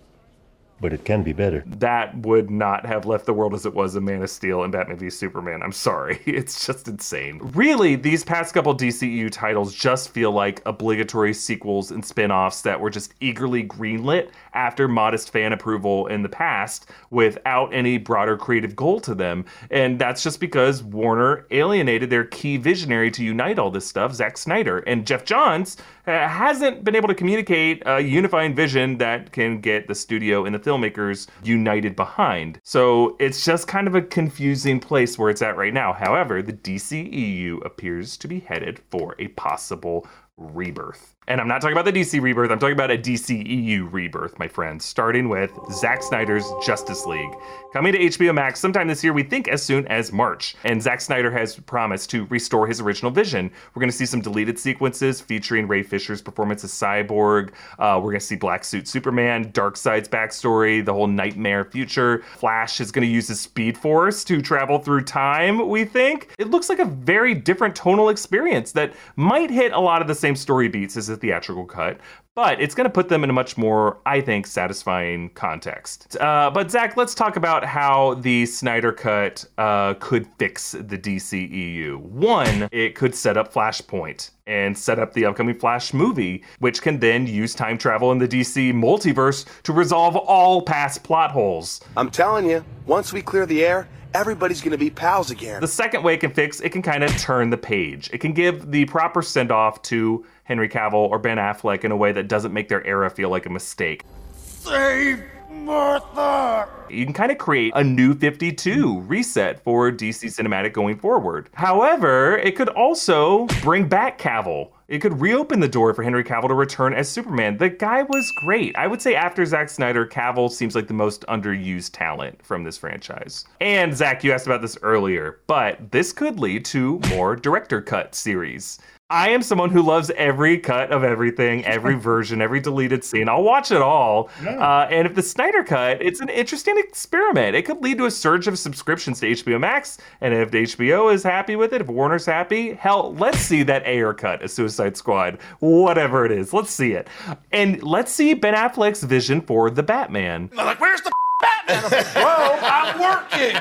[0.82, 1.64] but it can be better.
[1.66, 4.72] that would not have left the world as it was in Man of Steel and
[4.72, 5.62] Batman v Superman.
[5.62, 6.20] I'm sorry.
[6.42, 7.38] It's just insane.
[7.54, 12.80] Really, these past couple DCEU titles just feel like obligatory sequels and spin offs that
[12.80, 18.74] were just eagerly greenlit after modest fan approval in the past without any broader creative
[18.74, 19.44] goal to them.
[19.70, 24.36] And that's just because Warner alienated their key visionary to unite all this stuff, Zack
[24.36, 24.78] Snyder.
[24.80, 29.86] And Geoff Johns uh, hasn't been able to communicate a unifying vision that can get
[29.86, 32.60] the studio and the filmmakers united behind.
[32.62, 35.92] So it's just kind of a confusing place where it's at right now.
[35.92, 40.06] However, the DCEU appears to be headed for a possible
[40.36, 41.14] rebirth.
[41.32, 44.46] And I'm not talking about the DC rebirth, I'm talking about a DCEU rebirth, my
[44.46, 47.32] friends, starting with Zack Snyder's Justice League.
[47.72, 50.56] Coming to HBO Max sometime this year, we think as soon as March.
[50.64, 53.50] And Zack Snyder has promised to restore his original vision.
[53.74, 57.52] We're going to see some deleted sequences featuring Ray Fisher's performance as Cyborg.
[57.78, 62.24] Uh, we're going to see Black Suit Superman, Darkseid's backstory, the whole nightmare future.
[62.36, 66.28] Flash is going to use his Speed Force to travel through time, we think.
[66.38, 70.14] It looks like a very different tonal experience that might hit a lot of the
[70.14, 71.98] same story beats as theatrical cut,
[72.34, 76.16] but it's going to put them in a much more, I think, satisfying context.
[76.20, 81.98] Uh, but Zach, let's talk about how the Snyder cut uh, could fix the DCEU.
[81.98, 86.98] One, it could set up Flashpoint and set up the upcoming Flash movie, which can
[86.98, 91.80] then use time travel in the DC multiverse to resolve all past plot holes.
[91.96, 95.60] I'm telling you, once we clear the air, everybody's gonna be pals again.
[95.60, 98.10] The second way it can fix, it can kind of turn the page.
[98.12, 101.96] It can give the proper send off to Henry Cavill or Ben Affleck in a
[101.96, 104.04] way that doesn't make their era feel like a mistake.
[104.34, 106.68] Save Martha!
[106.90, 111.48] You can kind of create a new 52 reset for DC Cinematic going forward.
[111.54, 114.72] However, it could also bring back Cavill.
[114.88, 117.56] It could reopen the door for Henry Cavill to return as Superman.
[117.56, 118.76] The guy was great.
[118.76, 122.76] I would say after Zack Snyder, Cavill seems like the most underused talent from this
[122.76, 123.46] franchise.
[123.62, 128.14] And Zach, you asked about this earlier, but this could lead to more director cut
[128.14, 128.78] series.
[129.12, 133.28] I am someone who loves every cut of everything, every version, every deleted scene.
[133.28, 134.30] I'll watch it all.
[134.42, 137.54] Uh, and if the Snyder cut, it's an interesting experiment.
[137.54, 139.98] It could lead to a surge of subscriptions to HBO Max.
[140.22, 144.14] And if HBO is happy with it, if Warner's happy, hell, let's see that Ayer
[144.14, 146.54] cut, a Suicide Squad, whatever it is.
[146.54, 147.06] Let's see it.
[147.52, 150.48] And let's see Ben Affleck's vision for the Batman.
[150.54, 151.12] Like, where's the
[151.66, 152.04] Batman?
[152.14, 153.60] Bro, I'm working.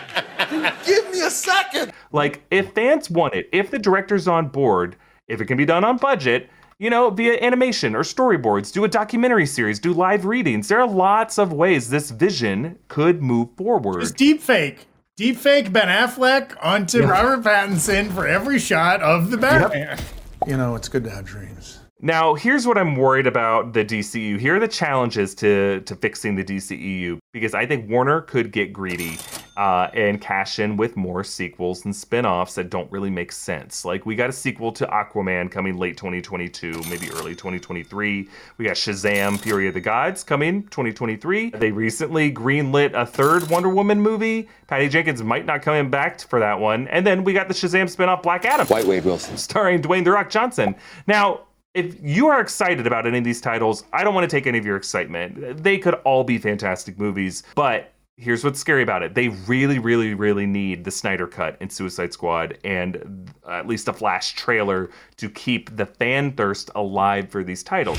[0.86, 1.92] Give me a second.
[2.14, 4.96] Like, if fans want it, if the director's on board,
[5.32, 8.88] if it can be done on budget, you know, via animation or storyboards, do a
[8.88, 10.68] documentary series, do live readings.
[10.68, 14.02] There are lots of ways this vision could move forward.
[14.02, 14.88] Just deep fake.
[15.16, 17.10] Deep fake Ben Affleck onto Yeah.
[17.10, 20.00] Robert Pattinson for every shot of the Batman.
[20.48, 21.80] You know, it's good to have dreams.
[22.04, 24.40] Now, here's what I'm worried about the DCU.
[24.40, 28.74] Here are the challenges to to fixing the DCEU because I think Warner could get
[28.74, 29.20] greedy
[29.58, 33.84] uh, and cash in with more sequels and spin-offs that don't really make sense.
[33.84, 38.30] Like we got a sequel to Aquaman coming late 2022, maybe early 2023.
[38.58, 41.52] We got Shazam: Fury of the Gods coming 2023.
[41.52, 44.48] They recently greenlit a third Wonder Woman movie.
[44.68, 46.88] Patty Jenkins might not come in back for that one.
[46.88, 48.68] And then we got the Shazam spin-off Black Adam.
[48.68, 49.38] White Wade Wilson.
[49.38, 50.76] starring Dwayne The Rock Johnson.
[51.08, 51.42] Now,
[51.74, 54.58] if you are excited about any of these titles, I don't want to take any
[54.58, 55.64] of your excitement.
[55.64, 59.16] They could all be fantastic movies, but here's what's scary about it.
[59.16, 63.88] They really, really, really need the Snyder Cut and Suicide Squad and uh, at least
[63.88, 67.98] a Flash trailer to keep the fan thirst alive for these titles.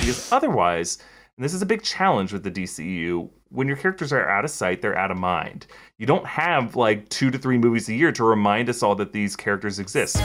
[0.00, 0.98] Because otherwise,
[1.36, 4.50] and this is a big challenge with the DCU, when your characters are out of
[4.50, 5.66] sight, they're out of mind.
[5.96, 9.12] You don't have like two to three movies a year to remind us all that
[9.12, 10.16] these characters exist.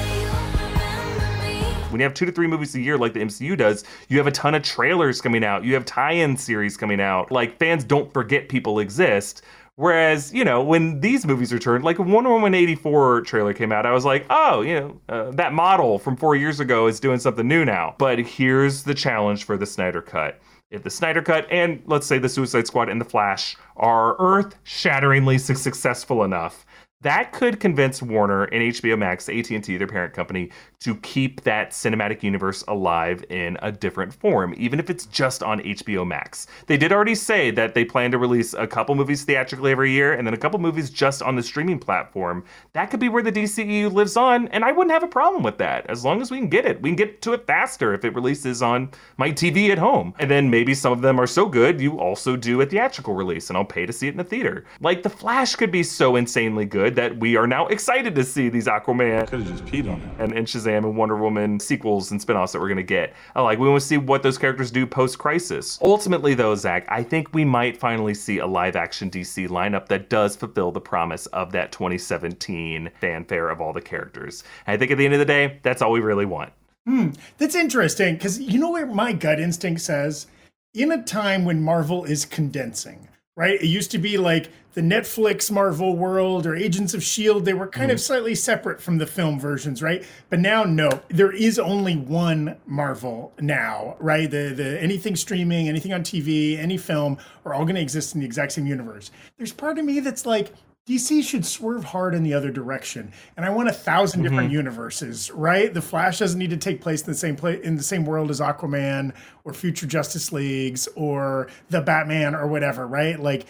[1.93, 4.25] When you have two to three movies a year like the MCU does, you have
[4.25, 7.31] a ton of trailers coming out, you have tie in series coming out.
[7.31, 9.43] Like fans don't forget people exist.
[9.75, 13.91] Whereas, you know, when these movies returned, like Wonder Woman 84 trailer came out, I
[13.91, 17.47] was like, oh, you know, uh, that model from four years ago is doing something
[17.47, 17.95] new now.
[17.99, 20.39] But here's the challenge for the Snyder Cut.
[20.71, 24.55] If the Snyder Cut and let's say the Suicide Squad and the Flash are earth
[24.63, 26.65] shatteringly successful enough,
[27.03, 32.23] that could convince Warner and HBO Max, AT&T, their parent company, to keep that cinematic
[32.23, 36.47] universe alive in a different form, even if it's just on HBO Max.
[36.67, 40.13] They did already say that they plan to release a couple movies theatrically every year
[40.13, 42.43] and then a couple movies just on the streaming platform.
[42.73, 45.57] That could be where the DCEU lives on, and I wouldn't have a problem with
[45.59, 46.81] that as long as we can get it.
[46.81, 50.13] We can get to it faster if it releases on my TV at home.
[50.19, 53.49] And then maybe some of them are so good, you also do a theatrical release,
[53.49, 54.65] and I'll pay to see it in the theater.
[54.79, 58.49] Like The Flash could be so insanely good that we are now excited to see
[58.49, 60.09] these Aquaman Could have just peed on it.
[60.19, 63.13] and, and Shazam and Wonder Woman sequels and spin-offs that we're gonna get.
[63.35, 65.79] I like we want to see what those characters do post-crisis.
[65.81, 70.35] Ultimately, though, Zach, I think we might finally see a live-action DC lineup that does
[70.35, 74.43] fulfill the promise of that 2017 fanfare of all the characters.
[74.67, 76.51] And I think at the end of the day, that's all we really want.
[76.85, 80.27] Hmm, that's interesting because you know where my gut instinct says
[80.73, 83.61] in a time when Marvel is condensing, right?
[83.61, 87.67] It used to be like the Netflix Marvel world or Agents of S.H.I.E.L.D., they were
[87.67, 88.03] kind of mm-hmm.
[88.03, 90.05] slightly separate from the film versions, right?
[90.29, 94.29] But now, no, there is only one Marvel now, right?
[94.29, 98.21] The, the anything streaming, anything on TV, any film are all going to exist in
[98.21, 99.11] the exact same universe.
[99.37, 100.53] There's part of me that's like,
[100.85, 104.53] DC should swerve hard in the other direction, and I want a 1000 different mm-hmm.
[104.53, 105.31] universes.
[105.31, 105.73] Right?
[105.73, 108.29] The Flash doesn't need to take place in the same place in the same world
[108.29, 109.13] as Aquaman
[109.45, 112.85] or future Justice Leagues or the Batman or whatever.
[112.85, 113.17] Right?
[113.17, 113.45] Like,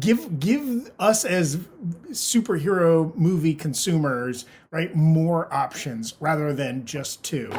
[0.00, 1.58] give give us as
[2.10, 7.50] superhero movie consumers right more options rather than just two.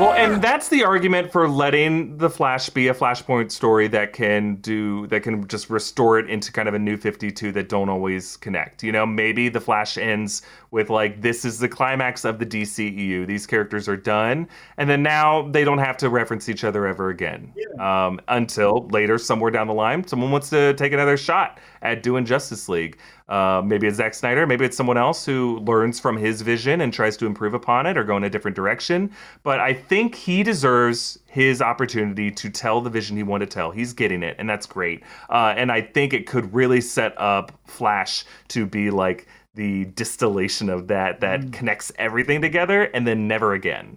[0.00, 4.54] Well, and that's the argument for letting the Flash be a Flashpoint story that can
[4.56, 8.38] do that can just restore it into kind of a new 52 that don't always
[8.38, 8.82] connect.
[8.82, 13.26] You know, maybe the Flash ends with like this is the climax of the DCEU.
[13.26, 17.10] These characters are done, and then now they don't have to reference each other ever
[17.10, 17.52] again.
[17.78, 22.24] Um, until later, somewhere down the line, someone wants to take another shot at doing
[22.24, 22.96] Justice League.
[23.30, 26.92] Uh, maybe it's Zack Snyder, maybe it's someone else who learns from his vision and
[26.92, 29.10] tries to improve upon it or go in a different direction.
[29.44, 33.70] But I think he deserves his opportunity to tell the vision he wanted to tell.
[33.70, 35.04] He's getting it, and that's great.
[35.30, 40.68] Uh, and I think it could really set up Flash to be like the distillation
[40.68, 43.96] of that that connects everything together and then never again.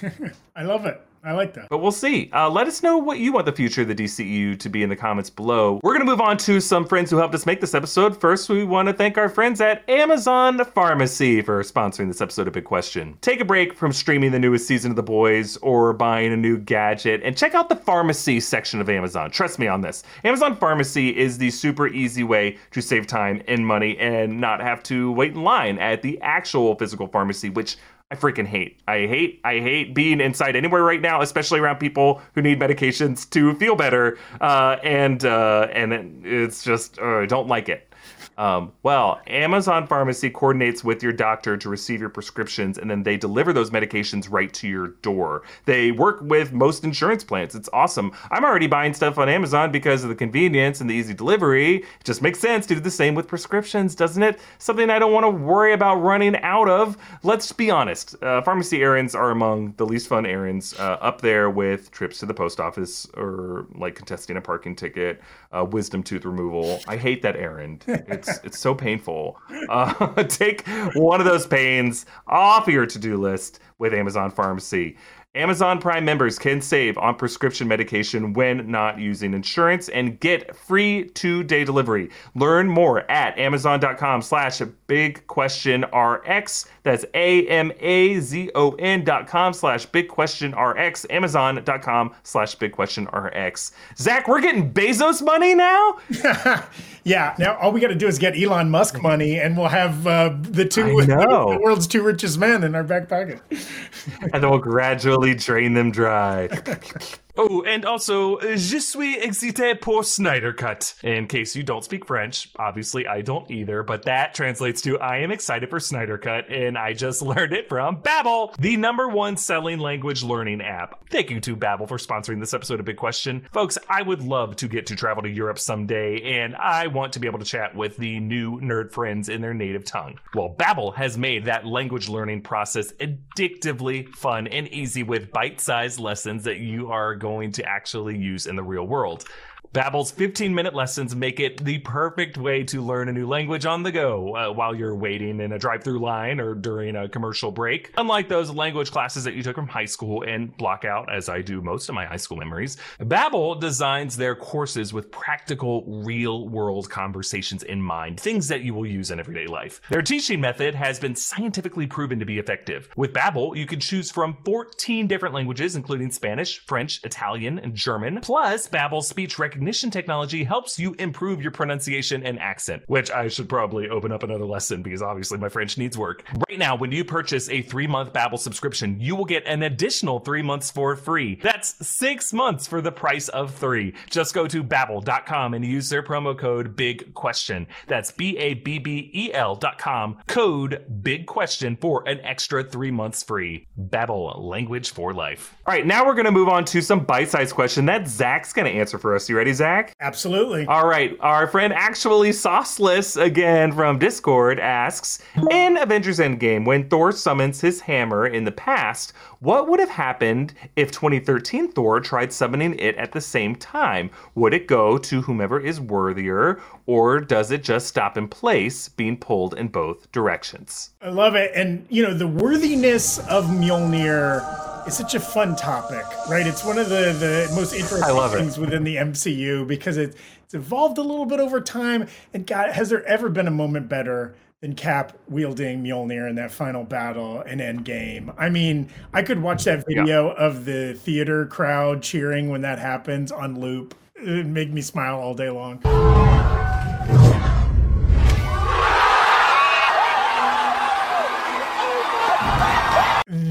[0.56, 1.00] I love it.
[1.24, 1.68] I like that.
[1.68, 2.28] But we'll see.
[2.32, 4.88] Uh, let us know what you want the future of the DCEU to be in
[4.88, 5.78] the comments below.
[5.84, 8.20] We're going to move on to some friends who helped us make this episode.
[8.20, 12.54] First, we want to thank our friends at Amazon Pharmacy for sponsoring this episode of
[12.54, 13.16] Big Question.
[13.20, 16.58] Take a break from streaming the newest season of The Boys or buying a new
[16.58, 19.30] gadget and check out the pharmacy section of Amazon.
[19.30, 20.02] Trust me on this.
[20.24, 24.82] Amazon Pharmacy is the super easy way to save time and money and not have
[24.84, 27.76] to wait in line at the actual physical pharmacy, which
[28.12, 28.78] I freaking hate.
[28.86, 33.28] I hate I hate being inside anywhere right now, especially around people who need medications
[33.30, 34.18] to feel better.
[34.38, 37.91] Uh, and uh, and it's just uh, I don't like it.
[38.38, 43.16] Um, well, Amazon Pharmacy coordinates with your doctor to receive your prescriptions, and then they
[43.16, 45.42] deliver those medications right to your door.
[45.64, 47.54] They work with most insurance plans.
[47.54, 48.12] It's awesome.
[48.30, 51.76] I'm already buying stuff on Amazon because of the convenience and the easy delivery.
[51.76, 54.40] It just makes sense to do the same with prescriptions, doesn't it?
[54.58, 56.96] Something I don't want to worry about running out of.
[57.22, 58.20] Let's be honest.
[58.22, 62.26] Uh, pharmacy errands are among the least fun errands, uh, up there with trips to
[62.26, 65.20] the post office or like contesting a parking ticket,
[65.52, 66.80] uh, wisdom tooth removal.
[66.88, 67.84] I hate that errand.
[68.28, 69.38] It's it's so painful.
[69.68, 74.96] Uh, take one of those pains off your to-do list with Amazon Pharmacy.
[75.34, 81.04] Amazon Prime members can save on prescription medication when not using insurance and get free
[81.14, 82.10] two-day delivery.
[82.34, 86.66] Learn more at amazon.com slash big question RX.
[86.82, 91.06] That's A-M-A-Z-O-N dot com slash big question RX.
[91.08, 93.72] Amazon.com slash big question RX.
[93.96, 95.96] Zach, we're getting Bezos money now?
[97.04, 97.34] yeah.
[97.38, 100.36] Now all we got to do is get Elon Musk money, and we'll have uh,
[100.42, 103.40] the two the world's two richest men in our back pocket.
[104.20, 106.48] and then we'll gradually drain them dry.
[107.34, 110.94] Oh, and also, je suis excité pour Snyder Cut.
[111.02, 115.18] In case you don't speak French, obviously I don't either, but that translates to I
[115.18, 119.38] am excited for Snyder Cut, and I just learned it from Babbel, the number one
[119.38, 121.08] selling language learning app.
[121.08, 123.46] Thank you to Babbel for sponsoring this episode of Big Question.
[123.50, 127.18] Folks, I would love to get to travel to Europe someday, and I want to
[127.18, 130.18] be able to chat with the new nerd friends in their native tongue.
[130.34, 136.44] Well, Babbel has made that language learning process addictively fun and easy with bite-sized lessons
[136.44, 139.24] that you are going to actually use in the real world.
[139.72, 143.90] Babbel's 15-minute lessons make it the perfect way to learn a new language on the
[143.90, 147.90] go uh, while you're waiting in a drive-through line or during a commercial break.
[147.96, 151.40] Unlike those language classes that you took from high school and block out, as I
[151.40, 157.62] do most of my high school memories, Babbel designs their courses with practical, real-world conversations
[157.62, 159.80] in mind, things that you will use in everyday life.
[159.88, 162.90] Their teaching method has been scientifically proven to be effective.
[162.94, 168.20] With Babbel, you can choose from 14 different languages, including Spanish, French, Italian, and German.
[168.20, 173.48] Plus, Babbel's speech recognition technology helps you improve your pronunciation and accent, which I should
[173.48, 176.24] probably open up another lesson because obviously my French needs work.
[176.48, 180.42] Right now, when you purchase a three-month Babbel subscription, you will get an additional three
[180.42, 181.38] months for free.
[181.42, 183.94] That's six months for the price of three.
[184.10, 187.66] Just go to babbel.com and use their promo code Big Question.
[187.86, 190.18] That's B-A-B-B-E-L dot com.
[190.26, 193.66] Code Big Question for an extra three months free.
[193.78, 195.54] Babbel, language for life.
[195.66, 198.98] All right, now we're gonna move on to some bite-sized question that Zach's gonna answer
[198.98, 199.28] for us.
[199.28, 199.94] You ready, Zach?
[200.00, 200.66] Absolutely.
[200.66, 207.12] All right, our friend actually sauceless again from Discord asks In Avengers Endgame, when Thor
[207.12, 212.78] summons his hammer in the past, what would have happened if 2013 Thor tried summoning
[212.78, 214.10] it at the same time?
[214.34, 219.16] Would it go to whomever is worthier, or does it just stop in place, being
[219.16, 220.90] pulled in both directions?
[221.02, 221.52] I love it.
[221.54, 226.46] And, you know, the worthiness of Mjolnir is such a fun topic, right?
[226.46, 230.98] It's one of the, the most interesting things within the MCU because it, it's evolved
[230.98, 232.08] a little bit over time.
[232.34, 236.50] And God, has there ever been a moment better than Cap wielding Mjolnir in that
[236.50, 238.34] final battle in Endgame?
[238.38, 243.32] I mean, I could watch that video of the theater crowd cheering when that happens
[243.32, 243.94] on loop.
[244.16, 245.80] It'd make me smile all day long.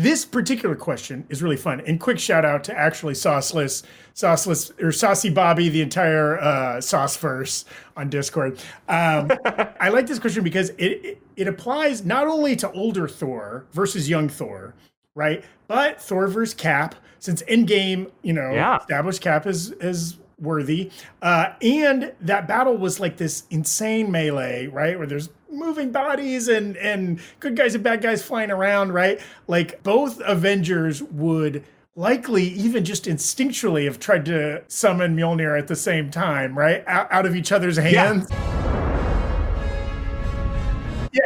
[0.02, 1.82] This particular question is really fun.
[1.86, 3.84] And quick shout out to actually Sauceless,
[4.16, 8.58] Sauceless, or Saucy Bobby, the entire uh, Sauceverse on Discord.
[8.90, 9.32] Um,
[9.80, 14.10] I like this question because it, it it applies not only to older Thor versus
[14.10, 14.74] young Thor,
[15.14, 15.44] right?
[15.68, 18.78] But Thor versus Cap, since Endgame, you know, Yeah.
[18.80, 24.98] established Cap as as worthy, uh, and that battle was like this insane melee, right?
[24.98, 29.20] Where there's moving bodies and and good guys and bad guys flying around, right?
[29.48, 31.64] Like both Avengers would
[31.96, 36.84] likely even just instinctually have tried to summon Mjolnir at the same time, right?
[36.88, 38.28] Out, out of each other's hands.
[38.30, 38.61] Yeah,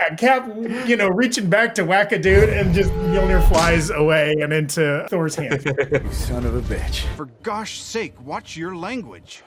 [0.09, 0.47] Yeah, Cap,
[0.87, 5.05] you know, reaching back to whack a dude, and just Mjolnir flies away and into
[5.09, 5.63] Thor's hands.
[6.11, 7.05] Son of a bitch.
[7.15, 9.43] For gosh sake, watch your language.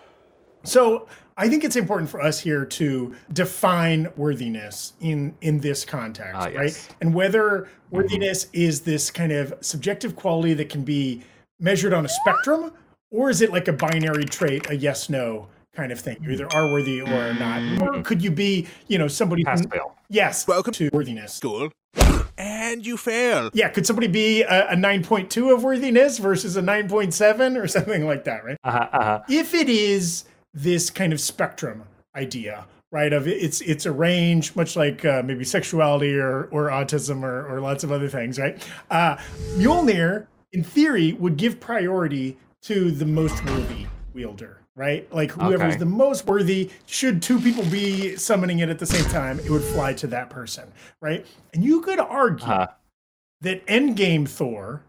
[0.65, 6.35] So I think it's important for us here to define worthiness in in this context,
[6.35, 6.57] Ah, yes.
[6.57, 6.89] right?
[7.01, 11.23] And whether worthiness is this kind of subjective quality that can be
[11.61, 12.73] measured on a spectrum,
[13.11, 15.47] or is it like a binary trait, a yes no
[15.79, 16.17] kind of thing?
[16.21, 17.81] You either are worthy or are not.
[17.81, 19.95] Or could you be, you know, somebody Pass who- fail.
[20.11, 21.35] Yes, welcome to worthiness.
[21.35, 21.71] School.
[22.37, 23.51] And you fail.
[23.53, 28.25] Yeah, could somebody be a, a 9.2 of worthiness versus a 9.7 or something like
[28.25, 28.57] that, right?
[28.65, 29.21] Uh-huh, uh-huh.
[29.29, 31.85] If it is this kind of spectrum
[32.17, 37.23] idea, right, of it's it's a range, much like uh, maybe sexuality or or autism
[37.23, 38.67] or, or lots of other things, right?
[38.91, 39.17] Uh,
[39.57, 45.13] Mjolnir, in theory, would give priority to the most worthy wielder, right?
[45.13, 45.79] Like whoever's Okay.
[45.79, 49.63] the most worthy, should two people be summoning it at the same time, it would
[49.65, 50.73] fly to that person,
[51.03, 51.27] right?
[51.53, 52.69] And you could argue Uh-huh.
[53.41, 54.83] that Endgame Thor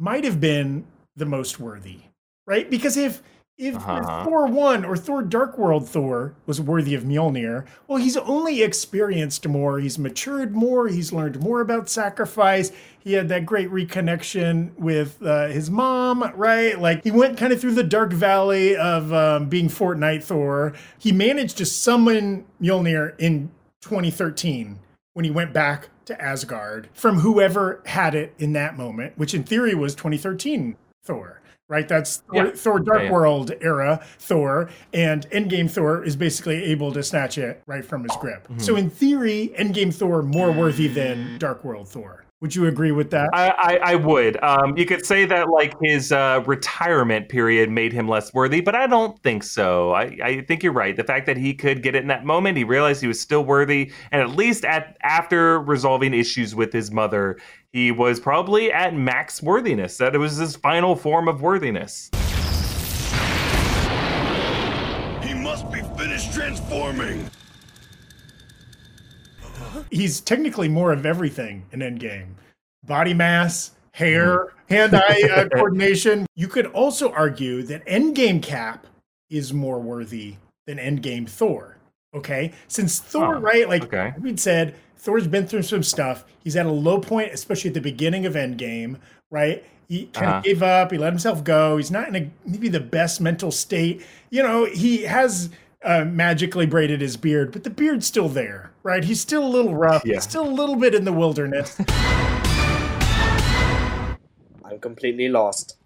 [0.00, 0.84] might have been
[1.14, 2.00] the most worthy,
[2.46, 2.68] right?
[2.68, 3.22] Because if
[3.56, 4.24] if, if Uh-huh.
[4.24, 9.46] Thor one or Thor Dark World Thor was worthy of Mjolnir, well, he's only experienced
[9.46, 12.72] more, he's matured more, he's learned more about sacrifice.
[12.98, 16.80] He had that great reconnection with uh, his mom, right?
[16.80, 20.72] Like he went kind of through the dark valley of um, being Fortnite Thor.
[20.98, 23.50] He managed to summon Mjolnir in
[23.82, 24.78] 2013
[25.12, 29.44] when he went back to Asgard from whoever had it in that moment, which in
[29.44, 31.88] theory was 2013 Thor, right?
[31.88, 32.50] That's Thor, Yeah.
[32.54, 33.12] Thor Dark Yeah, yeah.
[33.12, 38.16] World era Thor, and Endgame Thor is basically able to snatch it right from his
[38.20, 38.44] grip.
[38.48, 38.60] Mm-hmm.
[38.60, 42.23] So in theory, Endgame Thor more worthy than Dark World Thor.
[42.44, 43.30] Would you agree with that?
[43.32, 44.36] I, I, I would.
[44.44, 48.74] Um, you could say that like his uh, retirement period made him less worthy, but
[48.74, 49.92] I don't think so.
[49.92, 50.94] I, I think you're right.
[50.94, 53.46] The fact that he could get it in that moment, he realized he was still
[53.46, 57.38] worthy, and at least at after resolving issues with his mother,
[57.72, 59.96] he was probably at max worthiness.
[59.96, 62.10] That it was his final form of worthiness.
[65.22, 67.30] He must be finished transforming.
[69.90, 72.26] He's technically more of everything in Endgame
[72.84, 76.26] body mass, hair, hand eye uh, coordination.
[76.34, 78.86] You could also argue that Endgame Cap
[79.30, 81.78] is more worthy than Endgame Thor.
[82.14, 82.52] Okay.
[82.68, 83.68] Since Thor, Oh, right?
[83.68, 84.12] Like okay.
[84.20, 86.24] we'd said, Thor's been through some stuff.
[86.42, 88.98] He's at a low point, especially at the beginning of Endgame,
[89.30, 89.64] right?
[89.88, 90.36] He kind Uh-huh.
[90.38, 90.92] of gave up.
[90.92, 91.76] He let himself go.
[91.78, 94.04] He's not in a maybe the best mental state.
[94.30, 95.50] You know, he has
[95.84, 99.04] uh, magically braided his beard, but the beard's still there, right?
[99.04, 100.04] He's still a little rough.
[100.04, 100.14] Yeah.
[100.14, 101.78] He's still a little bit in the wilderness.
[104.64, 105.76] I'm completely lost.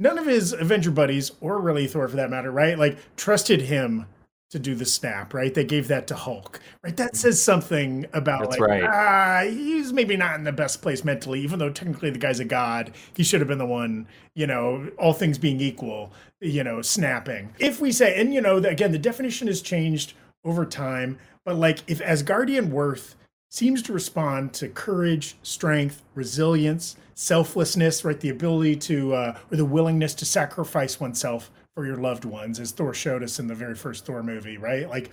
[0.00, 2.78] None of his Avenger buddies, or really Thor for that matter, right?
[2.78, 4.06] Like trusted him
[4.50, 5.52] to do the snap, right?
[5.52, 6.96] They gave that to Hulk, right?
[6.96, 8.82] That says something about That's like right.
[8.84, 12.44] ah, he's maybe not in the best place mentally, even though technically the guy's a
[12.44, 12.92] god.
[13.14, 17.54] He should have been the one, you know, all things being equal, you know, snapping.
[17.58, 21.80] If we say, and you know, again, the definition has changed over time, but like
[21.86, 23.16] if Asgardian worth
[23.50, 28.20] seems to respond to courage, strength, resilience, selflessness, right?
[28.20, 32.72] The ability to, uh, or the willingness to sacrifice oneself for your loved ones, as
[32.72, 34.88] Thor showed us in the very first Thor movie, right?
[34.88, 35.12] Like,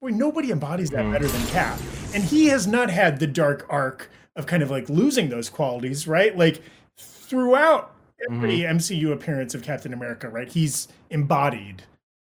[0.00, 1.12] boy, nobody embodies that mm-hmm.
[1.12, 1.78] better than Cap.
[2.14, 6.08] And he has not had the dark arc of kind of like losing those qualities,
[6.08, 6.34] right?
[6.34, 6.62] Like,
[6.96, 7.94] throughout
[8.30, 8.78] every mm-hmm.
[8.78, 10.48] MCU appearance of Captain America, right?
[10.48, 11.82] He's embodied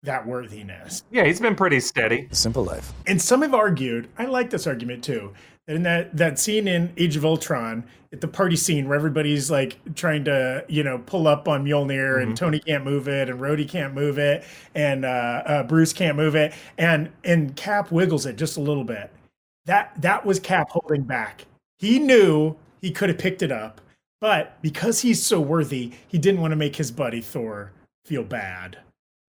[0.02, 1.04] that worthiness.
[1.12, 2.28] Yeah, he's been pretty steady.
[2.32, 2.92] Simple life.
[3.06, 5.32] And some have argued, I like this argument too,
[5.70, 9.78] in that, that scene in Age of Ultron, at the party scene where everybody's like
[9.96, 13.70] trying to, you know, pull up on Mjolnir and Tony can't move it and Rhodey
[13.70, 14.44] can't move it
[14.74, 18.84] and uh, uh, Bruce can't move it and and Cap wiggles it just a little
[18.84, 19.12] bit.
[19.66, 21.46] That that was Cap holding back.
[21.78, 23.80] He knew he could have picked it up,
[24.20, 27.72] but because he's so worthy, he didn't want to make his buddy Thor
[28.06, 28.80] feel bad.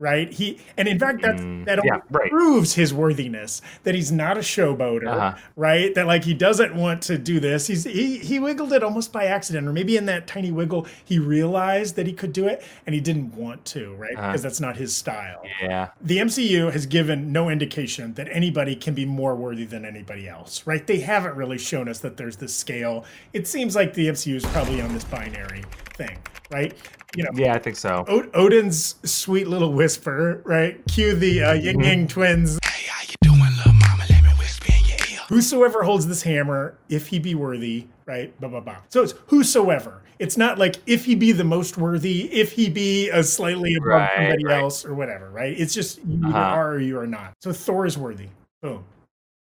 [0.01, 0.32] Right?
[0.32, 2.30] He and in fact that Mm, that yeah, only right.
[2.30, 5.36] proves his worthiness that he's not a showboater, Uh-huh.
[5.57, 5.94] right?
[5.94, 7.66] That like he doesn't want to do this.
[7.66, 11.18] He's he he wiggled it almost by accident, or maybe in that tiny wiggle he
[11.18, 14.16] realized that he could do it and he didn't want to, right?
[14.16, 14.28] Uh-huh.
[14.28, 15.42] Because that's not his style.
[15.62, 15.88] Yeah.
[16.01, 20.66] The MCU has given no indication that anybody can be more worthy than anybody else,
[20.66, 20.86] right?
[20.86, 23.05] They haven't really shown us that there's this scale.
[23.34, 25.62] It seems like the MCU is probably on this binary
[25.94, 26.16] thing,
[26.51, 26.72] right?
[27.16, 28.04] You know, Yeah, I think so.
[28.08, 30.80] O- Odin's sweet little whisper, right?
[30.86, 32.58] Cue the uh, Yin Yang twins.
[32.64, 34.04] Hey, how you doing, little mama?
[34.08, 35.18] Let me whisper in your ear.
[35.28, 38.38] Whosoever holds this hammer, if he be worthy, right?
[38.40, 38.76] Blah blah blah.
[38.90, 40.02] So it's whosoever.
[40.20, 43.86] It's not like if he be the most worthy, if he be a slightly above
[43.88, 44.61] Right, somebody right.
[44.61, 45.58] else or whatever, right?
[45.58, 46.56] It's just you either Uh-huh.
[46.56, 47.32] are or you are not.
[47.40, 48.28] So Thor is worthy.
[48.62, 48.84] Boom.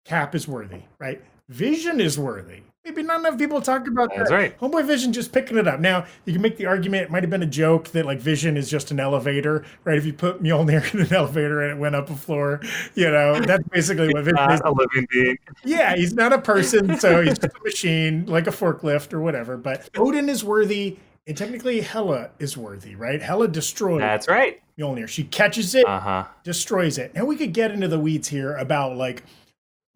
[0.04, 1.20] Cap is worthy, right?
[1.48, 2.60] Vision is worthy.
[2.88, 4.34] Maybe not enough people talk about That's that.
[4.34, 4.58] right.
[4.60, 5.78] Homeboy Vision just picking it up.
[5.78, 8.56] Now, you can make the argument it might have been a joke that like Vision
[8.56, 9.98] is just an elevator, right?
[9.98, 12.62] If you put Mjolnir in an elevator and it went up a floor,
[12.94, 14.62] you know, that's basically what Vision is.
[14.64, 15.36] A living being.
[15.64, 19.58] Yeah, he's not a person, so he's just a machine, like a forklift or whatever.
[19.58, 23.20] But Odin is worthy, and technically Hela is worthy, right?
[23.20, 24.62] Hela destroys That's right.
[24.78, 25.08] Mjolnir.
[25.08, 26.24] She catches it, Uh huh.
[26.42, 27.14] destroys it.
[27.14, 29.24] Now we could get into the weeds here about like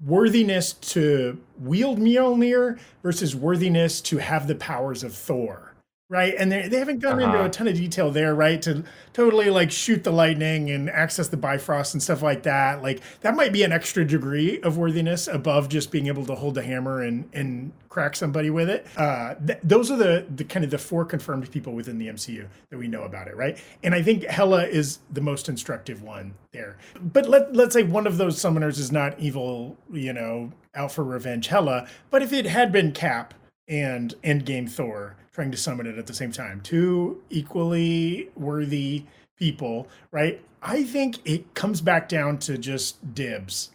[0.05, 5.75] worthiness to wield Mjolnir versus worthiness to have the powers of Thor.
[6.13, 6.35] Right.
[6.39, 7.47] And they, they haven't gone into Uh-huh.
[7.47, 8.61] a ton of detail there, right?
[8.63, 8.85] To
[9.15, 12.83] totally like shoot the lightning and access the Bifrost and stuff like that.
[12.83, 16.55] Like that might be an extra degree of worthiness above just being able to hold
[16.55, 18.87] the hammer and, and crack somebody with it.
[18.95, 22.47] Uh, th- those are the, the kind of the four confirmed people within the MCU
[22.69, 23.57] that we know about it, right?
[23.83, 26.77] And I think Hela is the most instructive one there.
[27.01, 31.05] But let, let's say one of those summoners is not evil, you know, out for
[31.05, 31.89] revenge Hela.
[32.11, 33.33] But if it had been Cap
[33.67, 39.05] and Endgame Thor trying to summon it at the same time, two equally worthy
[39.39, 40.41] people, right?
[40.63, 43.71] I think it comes back down to just dibs,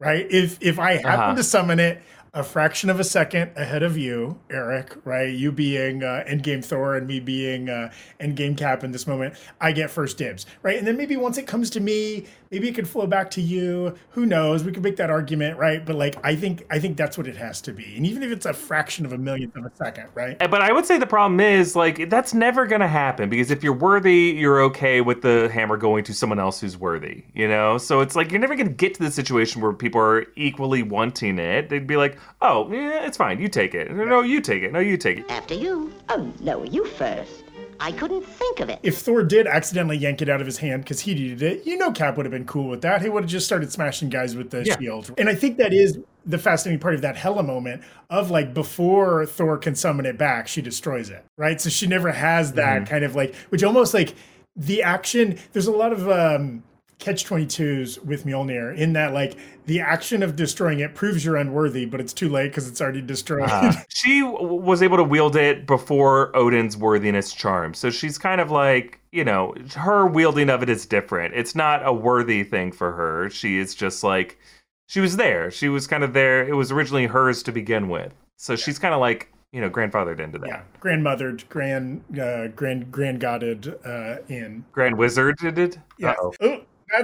[0.00, 0.26] right?
[0.30, 1.34] If if I happen Uh-huh.
[1.36, 2.02] to summon it
[2.36, 5.34] a fraction of a second ahead of you, Eric, right?
[5.34, 9.72] You being uh, Endgame Thor and me being uh, Endgame Cap in this moment, I
[9.72, 10.76] get first dibs, right?
[10.76, 13.94] And then maybe once it comes to me, maybe it could flow back to you.
[14.10, 14.64] Who knows?
[14.64, 15.84] We could make that argument, right?
[15.84, 18.30] But like, I think I think that's what it has to be, and even if
[18.30, 20.38] it's a fraction of a millionth of a second, right?
[20.38, 23.72] But I would say the problem is like that's never gonna happen because if you're
[23.72, 27.78] worthy, you're okay with the hammer going to someone else who's worthy, you know.
[27.78, 31.38] So it's like you're never gonna get to the situation where people are equally wanting
[31.38, 31.70] it.
[31.70, 33.40] They'd be like, "Oh, yeah, it's fine.
[33.40, 33.90] You take it.
[33.90, 34.72] No, you take it.
[34.72, 35.92] No, you take it." After you.
[36.08, 37.44] Oh, no, you first.
[37.80, 38.78] I couldn't think of it.
[38.82, 41.76] If Thor did accidentally yank it out of his hand because he needed it, you
[41.76, 43.02] know Cap would have been cool with that.
[43.02, 44.78] He would have just started smashing guys with the Yeah.
[44.78, 45.10] shield.
[45.18, 49.26] And I think that is the fascinating part of that Hela moment of like before
[49.26, 51.22] Thor can summon it back, she destroys it.
[51.36, 51.60] Right.
[51.60, 54.14] So she never has that kind of like which almost like
[54.56, 56.62] the action there's a lot of um
[56.98, 59.36] catch 22s with Mjolnir in that like
[59.66, 63.02] the action of destroying it proves you're unworthy, but it's too late because it's already
[63.02, 63.48] destroyed.
[63.50, 67.74] Uh, she w- was able to wield it before Odin's worthiness charm.
[67.74, 71.34] So she's kind of like, you know, her wielding of it is different.
[71.34, 73.28] It's not a worthy thing for her.
[73.28, 74.38] She is just like,
[74.86, 75.50] she was there.
[75.50, 76.48] She was kind of there.
[76.48, 78.12] It was originally hers to begin with.
[78.36, 80.46] So she's kind of like, you know, grandfathered into that.
[80.48, 80.62] yeah.
[80.80, 84.64] Grandmothered, grand uh grand grand godded uh in.
[84.72, 85.78] Grand wizard did it?
[85.98, 86.14] Yeah.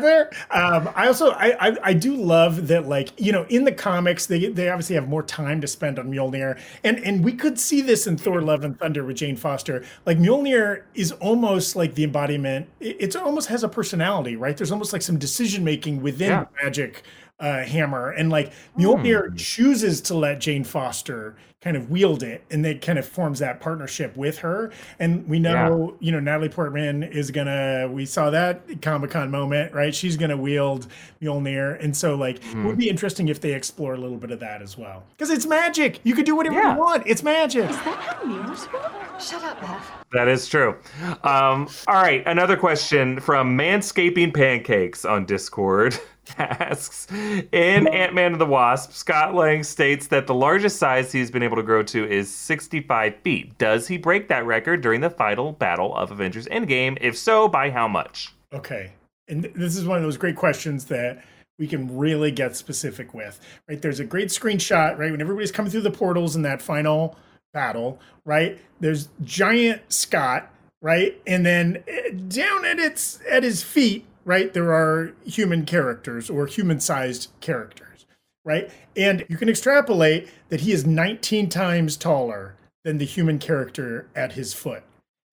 [0.01, 0.30] There.
[0.51, 4.26] Um, I also I, I I do love that like you know in the comics
[4.26, 7.80] they they obviously have more time to spend on Mjolnir and and we could see
[7.80, 9.85] this in Thor: Love and Thunder with Jane Foster.
[10.07, 12.68] Like Mjolnir is almost like the embodiment.
[12.80, 14.57] It it's almost has a personality, right?
[14.57, 16.45] There's almost like some decision making within Yeah.
[16.45, 17.03] the magic
[17.41, 22.65] uh, hammer, and like Mjolnir chooses to let Jane Foster kind of wield it, and
[22.65, 24.73] they kind of forms that partnership with her.
[24.99, 27.89] And we know, you know, Natalie Portman is gonna.
[27.91, 29.95] We saw that Comic Con moment, right?
[29.95, 30.89] She's gonna wield
[31.23, 34.41] Mjolnir, and so like it would be interesting if they explore a little bit of
[34.41, 36.01] that as well, because it's magic.
[36.03, 36.75] You could do whatever Yeah.
[36.75, 37.05] you want.
[37.07, 37.71] It's magic.
[37.71, 39.91] is that how Shut up, Beth.
[40.13, 40.77] That is true.
[41.23, 45.97] Um, all right, another question from Manscaping Pancakes on Discord
[46.39, 51.31] asks In Ant Man and the Wasp, Scott Lang states that the largest size he's
[51.31, 53.59] been able to grow to is 65 feet.
[53.59, 56.97] Does he break that record during the final battle of Avengers Endgame?
[57.01, 58.33] If so, by how much?
[58.53, 58.93] Okay.
[59.29, 61.25] And this is one of those great questions that
[61.59, 63.81] we can really get specific with, right?
[63.81, 65.11] There's a great screenshot, right?
[65.11, 67.16] When everybody's coming through the portals in that final
[67.53, 68.59] battle, right?
[68.81, 70.51] There's giant Scott,
[70.81, 71.20] right?
[71.27, 76.47] And then eh, down at its at his feet, right, there are human characters or
[76.47, 78.07] human-sized characters,
[78.45, 78.70] right?
[78.97, 82.55] And you can extrapolate that he is 19 times taller
[82.85, 84.85] than the human character at his foot.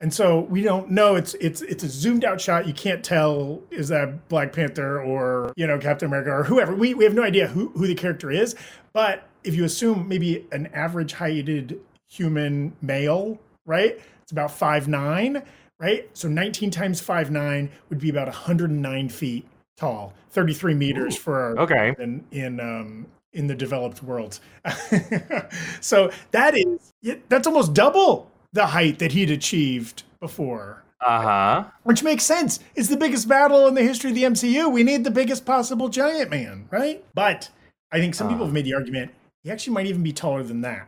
[0.02, 1.16] And so we don't know.
[1.16, 2.66] It's it's it's a zoomed out shot.
[2.66, 6.74] You can't tell is that Black Panther or you know Captain America or whoever.
[6.74, 8.56] We we have no idea who who the character is.
[8.94, 14.00] But if you assume maybe an average heighted human male, right?
[14.24, 15.44] It's about five nine,
[15.80, 16.10] right?
[16.14, 19.46] So 19 times five nine would be about 109 feet
[19.78, 21.96] tall, 33 meters for our Okay.
[22.00, 24.40] in in um in the developed world.
[25.82, 26.94] so that is
[27.30, 30.84] that's almost double the height that he'd achieved before.
[31.06, 31.64] Uh huh.
[31.84, 32.60] Which makes sense.
[32.76, 34.72] It's the biggest battle in the history of the MCU.
[34.72, 37.06] We need the biggest possible giant man, right?
[37.14, 37.50] But
[37.92, 39.12] I think some people have made the argument
[39.44, 40.88] he actually might even be taller than that.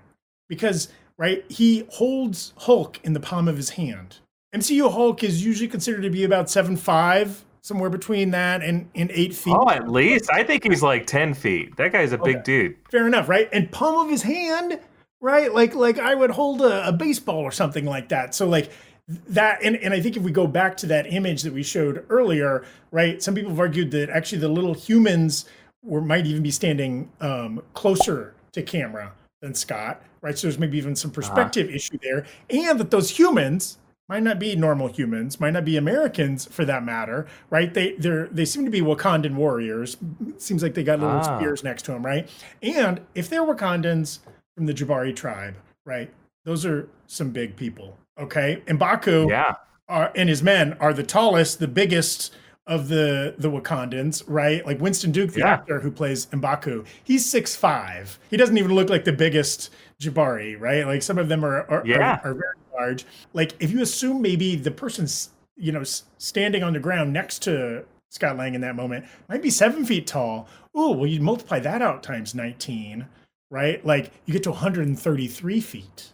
[0.49, 4.17] Because, right, he holds Hulk in the palm of his hand.
[4.53, 9.09] MCU Hulk is usually considered to be about seven five, somewhere between that and, and
[9.13, 9.55] eight feet.
[9.57, 11.77] Oh, at least I think he's like ten feet.
[11.77, 12.75] That guy's a big dude.
[12.89, 13.47] Fair enough, right?
[13.53, 14.79] And palm of his hand,
[15.21, 15.53] right?
[15.53, 18.35] Like like I would hold a, a baseball or something like that.
[18.35, 18.71] So like
[19.07, 22.05] that and, and I think if we go back to that image that we showed
[22.09, 23.21] earlier, right?
[23.23, 25.45] Some people have argued that actually the little humans
[25.81, 30.37] were might even be standing um, closer to camera than Scott, right?
[30.37, 31.75] So there's maybe even some perspective uh-huh.
[31.75, 33.77] issue there, and that those humans
[34.09, 37.73] might not be normal humans, might not be Americans for that matter, right?
[37.73, 39.97] They they they seem to be Wakandan warriors.
[40.37, 41.37] Seems like they got little ah.
[41.37, 42.29] spears next to them, right?
[42.61, 44.19] And if they're Wakandans
[44.55, 46.11] from the Jabari tribe, right?
[46.43, 47.97] Those are some big people.
[48.19, 49.53] Okay, And Mbaku yeah,
[49.87, 52.33] are, and his men are the tallest, the biggest
[52.67, 54.65] of the the Wakandans, right?
[54.65, 55.53] Like Winston Duke, the yeah.
[55.53, 58.19] actor who plays Mbaku, he's six five.
[58.29, 60.85] He doesn't even look like the biggest Jabari, right?
[60.85, 62.19] Like some of them are are, yeah.
[62.23, 63.05] are, are very large.
[63.33, 67.83] Like if you assume maybe the person's you know standing on the ground next to
[68.09, 70.47] Scott Lang in that moment might be seven feet tall.
[70.77, 73.07] Ooh, well, you multiply that out times nineteen,
[73.49, 73.83] right?
[73.85, 76.11] Like you get to 133 feet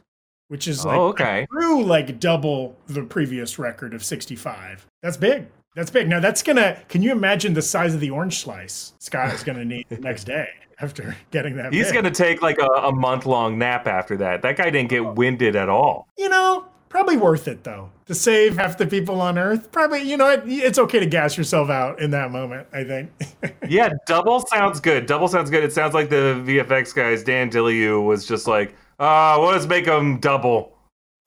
[0.50, 1.45] which is like oh, okay.
[1.52, 4.86] true like double the previous record of 65.
[5.02, 5.48] That's big.
[5.78, 6.10] That's big.
[6.10, 6.82] Now that's gonna.
[6.90, 10.24] Can you imagine the size of the orange slice Scott is gonna need the next
[10.24, 10.48] day
[10.82, 11.72] after getting that?
[11.72, 11.94] He's big.
[11.94, 14.42] gonna take like a, a month long nap after that.
[14.42, 16.08] That guy didn't get winded at all.
[16.18, 19.72] You know, probably worth it though to save half the people on Earth.
[19.72, 22.68] Probably, you know, it, it's okay to gas yourself out in that moment.
[22.74, 23.12] I think.
[23.70, 25.06] yeah, double sounds good.
[25.06, 25.64] Double sounds good.
[25.64, 29.86] It sounds like the VFX guys, Dan Dillahunt, was just like, uh, well, let's make
[29.86, 30.76] them double,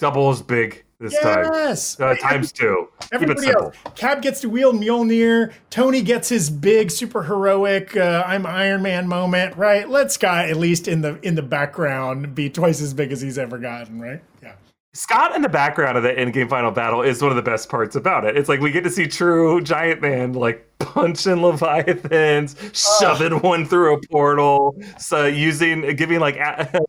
[0.00, 1.96] double as big this yes.
[1.96, 2.10] time.
[2.10, 2.88] Uh, times two.
[3.10, 3.74] Everybody else.
[3.96, 5.52] Cap gets to wield Mjolnir.
[5.70, 9.56] Tony gets his big, super heroic uh, "I'm Iron Man" moment.
[9.56, 9.88] Right?
[9.88, 13.38] Let Scott at least in the in the background be twice as big as he's
[13.38, 14.00] ever gotten.
[14.00, 14.22] Right?
[14.42, 14.52] Yeah.
[14.92, 17.96] Scott in the background of the endgame final battle is one of the best parts
[17.96, 18.36] about it.
[18.36, 23.94] It's like we get to see true giant man like punching leviathans, shoving one through
[23.94, 26.38] a portal, so using giving like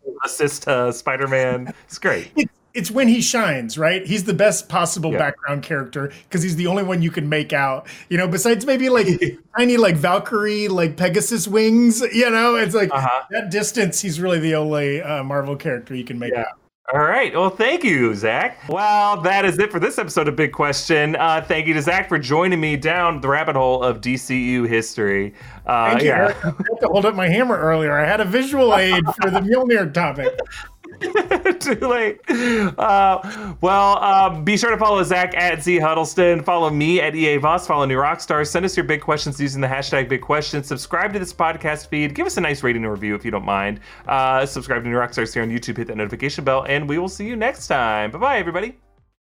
[0.26, 1.74] assist to Spider Man.
[1.86, 2.32] It's great.
[2.36, 4.06] It's, it's when he shines, right?
[4.06, 5.18] He's the best possible yeah.
[5.18, 7.88] background character because he's the only one you can make out.
[8.10, 9.08] You know, besides maybe like
[9.58, 12.02] tiny like Valkyrie, like Pegasus wings.
[12.02, 13.24] You know, it's like uh-huh.
[13.32, 14.02] that distance.
[14.02, 16.42] He's really the only uh, Marvel character you can make yeah.
[16.42, 16.58] out.
[16.94, 17.34] All right.
[17.34, 18.68] Well, thank you, Zach.
[18.68, 21.16] Well, that is it for this episode of Big Question.
[21.16, 25.34] Uh, thank you to Zach for joining me down the rabbit hole of DCU history.
[25.66, 26.34] Uh, thank yeah.
[26.44, 27.98] I had to hold up my hammer earlier.
[27.98, 30.38] I had a visual aid for the Mjolnir topic.
[31.60, 32.20] Too late.
[32.30, 36.44] Uh, well, uh, be sure to follow Zach at Z Huddleston.
[36.44, 37.68] Follow me at EA Voss.
[37.68, 38.46] Follow New Rockstar.
[38.48, 40.68] Send us your big questions using the hashtag big questions.
[40.68, 42.14] Subscribe to this podcast feed.
[42.14, 43.80] Give us a nice rating and review if you don't mind.
[44.08, 45.78] Uh, subscribe to New Rockstars here on YouTube.
[45.78, 48.12] Hit that notification bell, and we will see you next time.
[48.12, 48.91] Bye bye, everybody.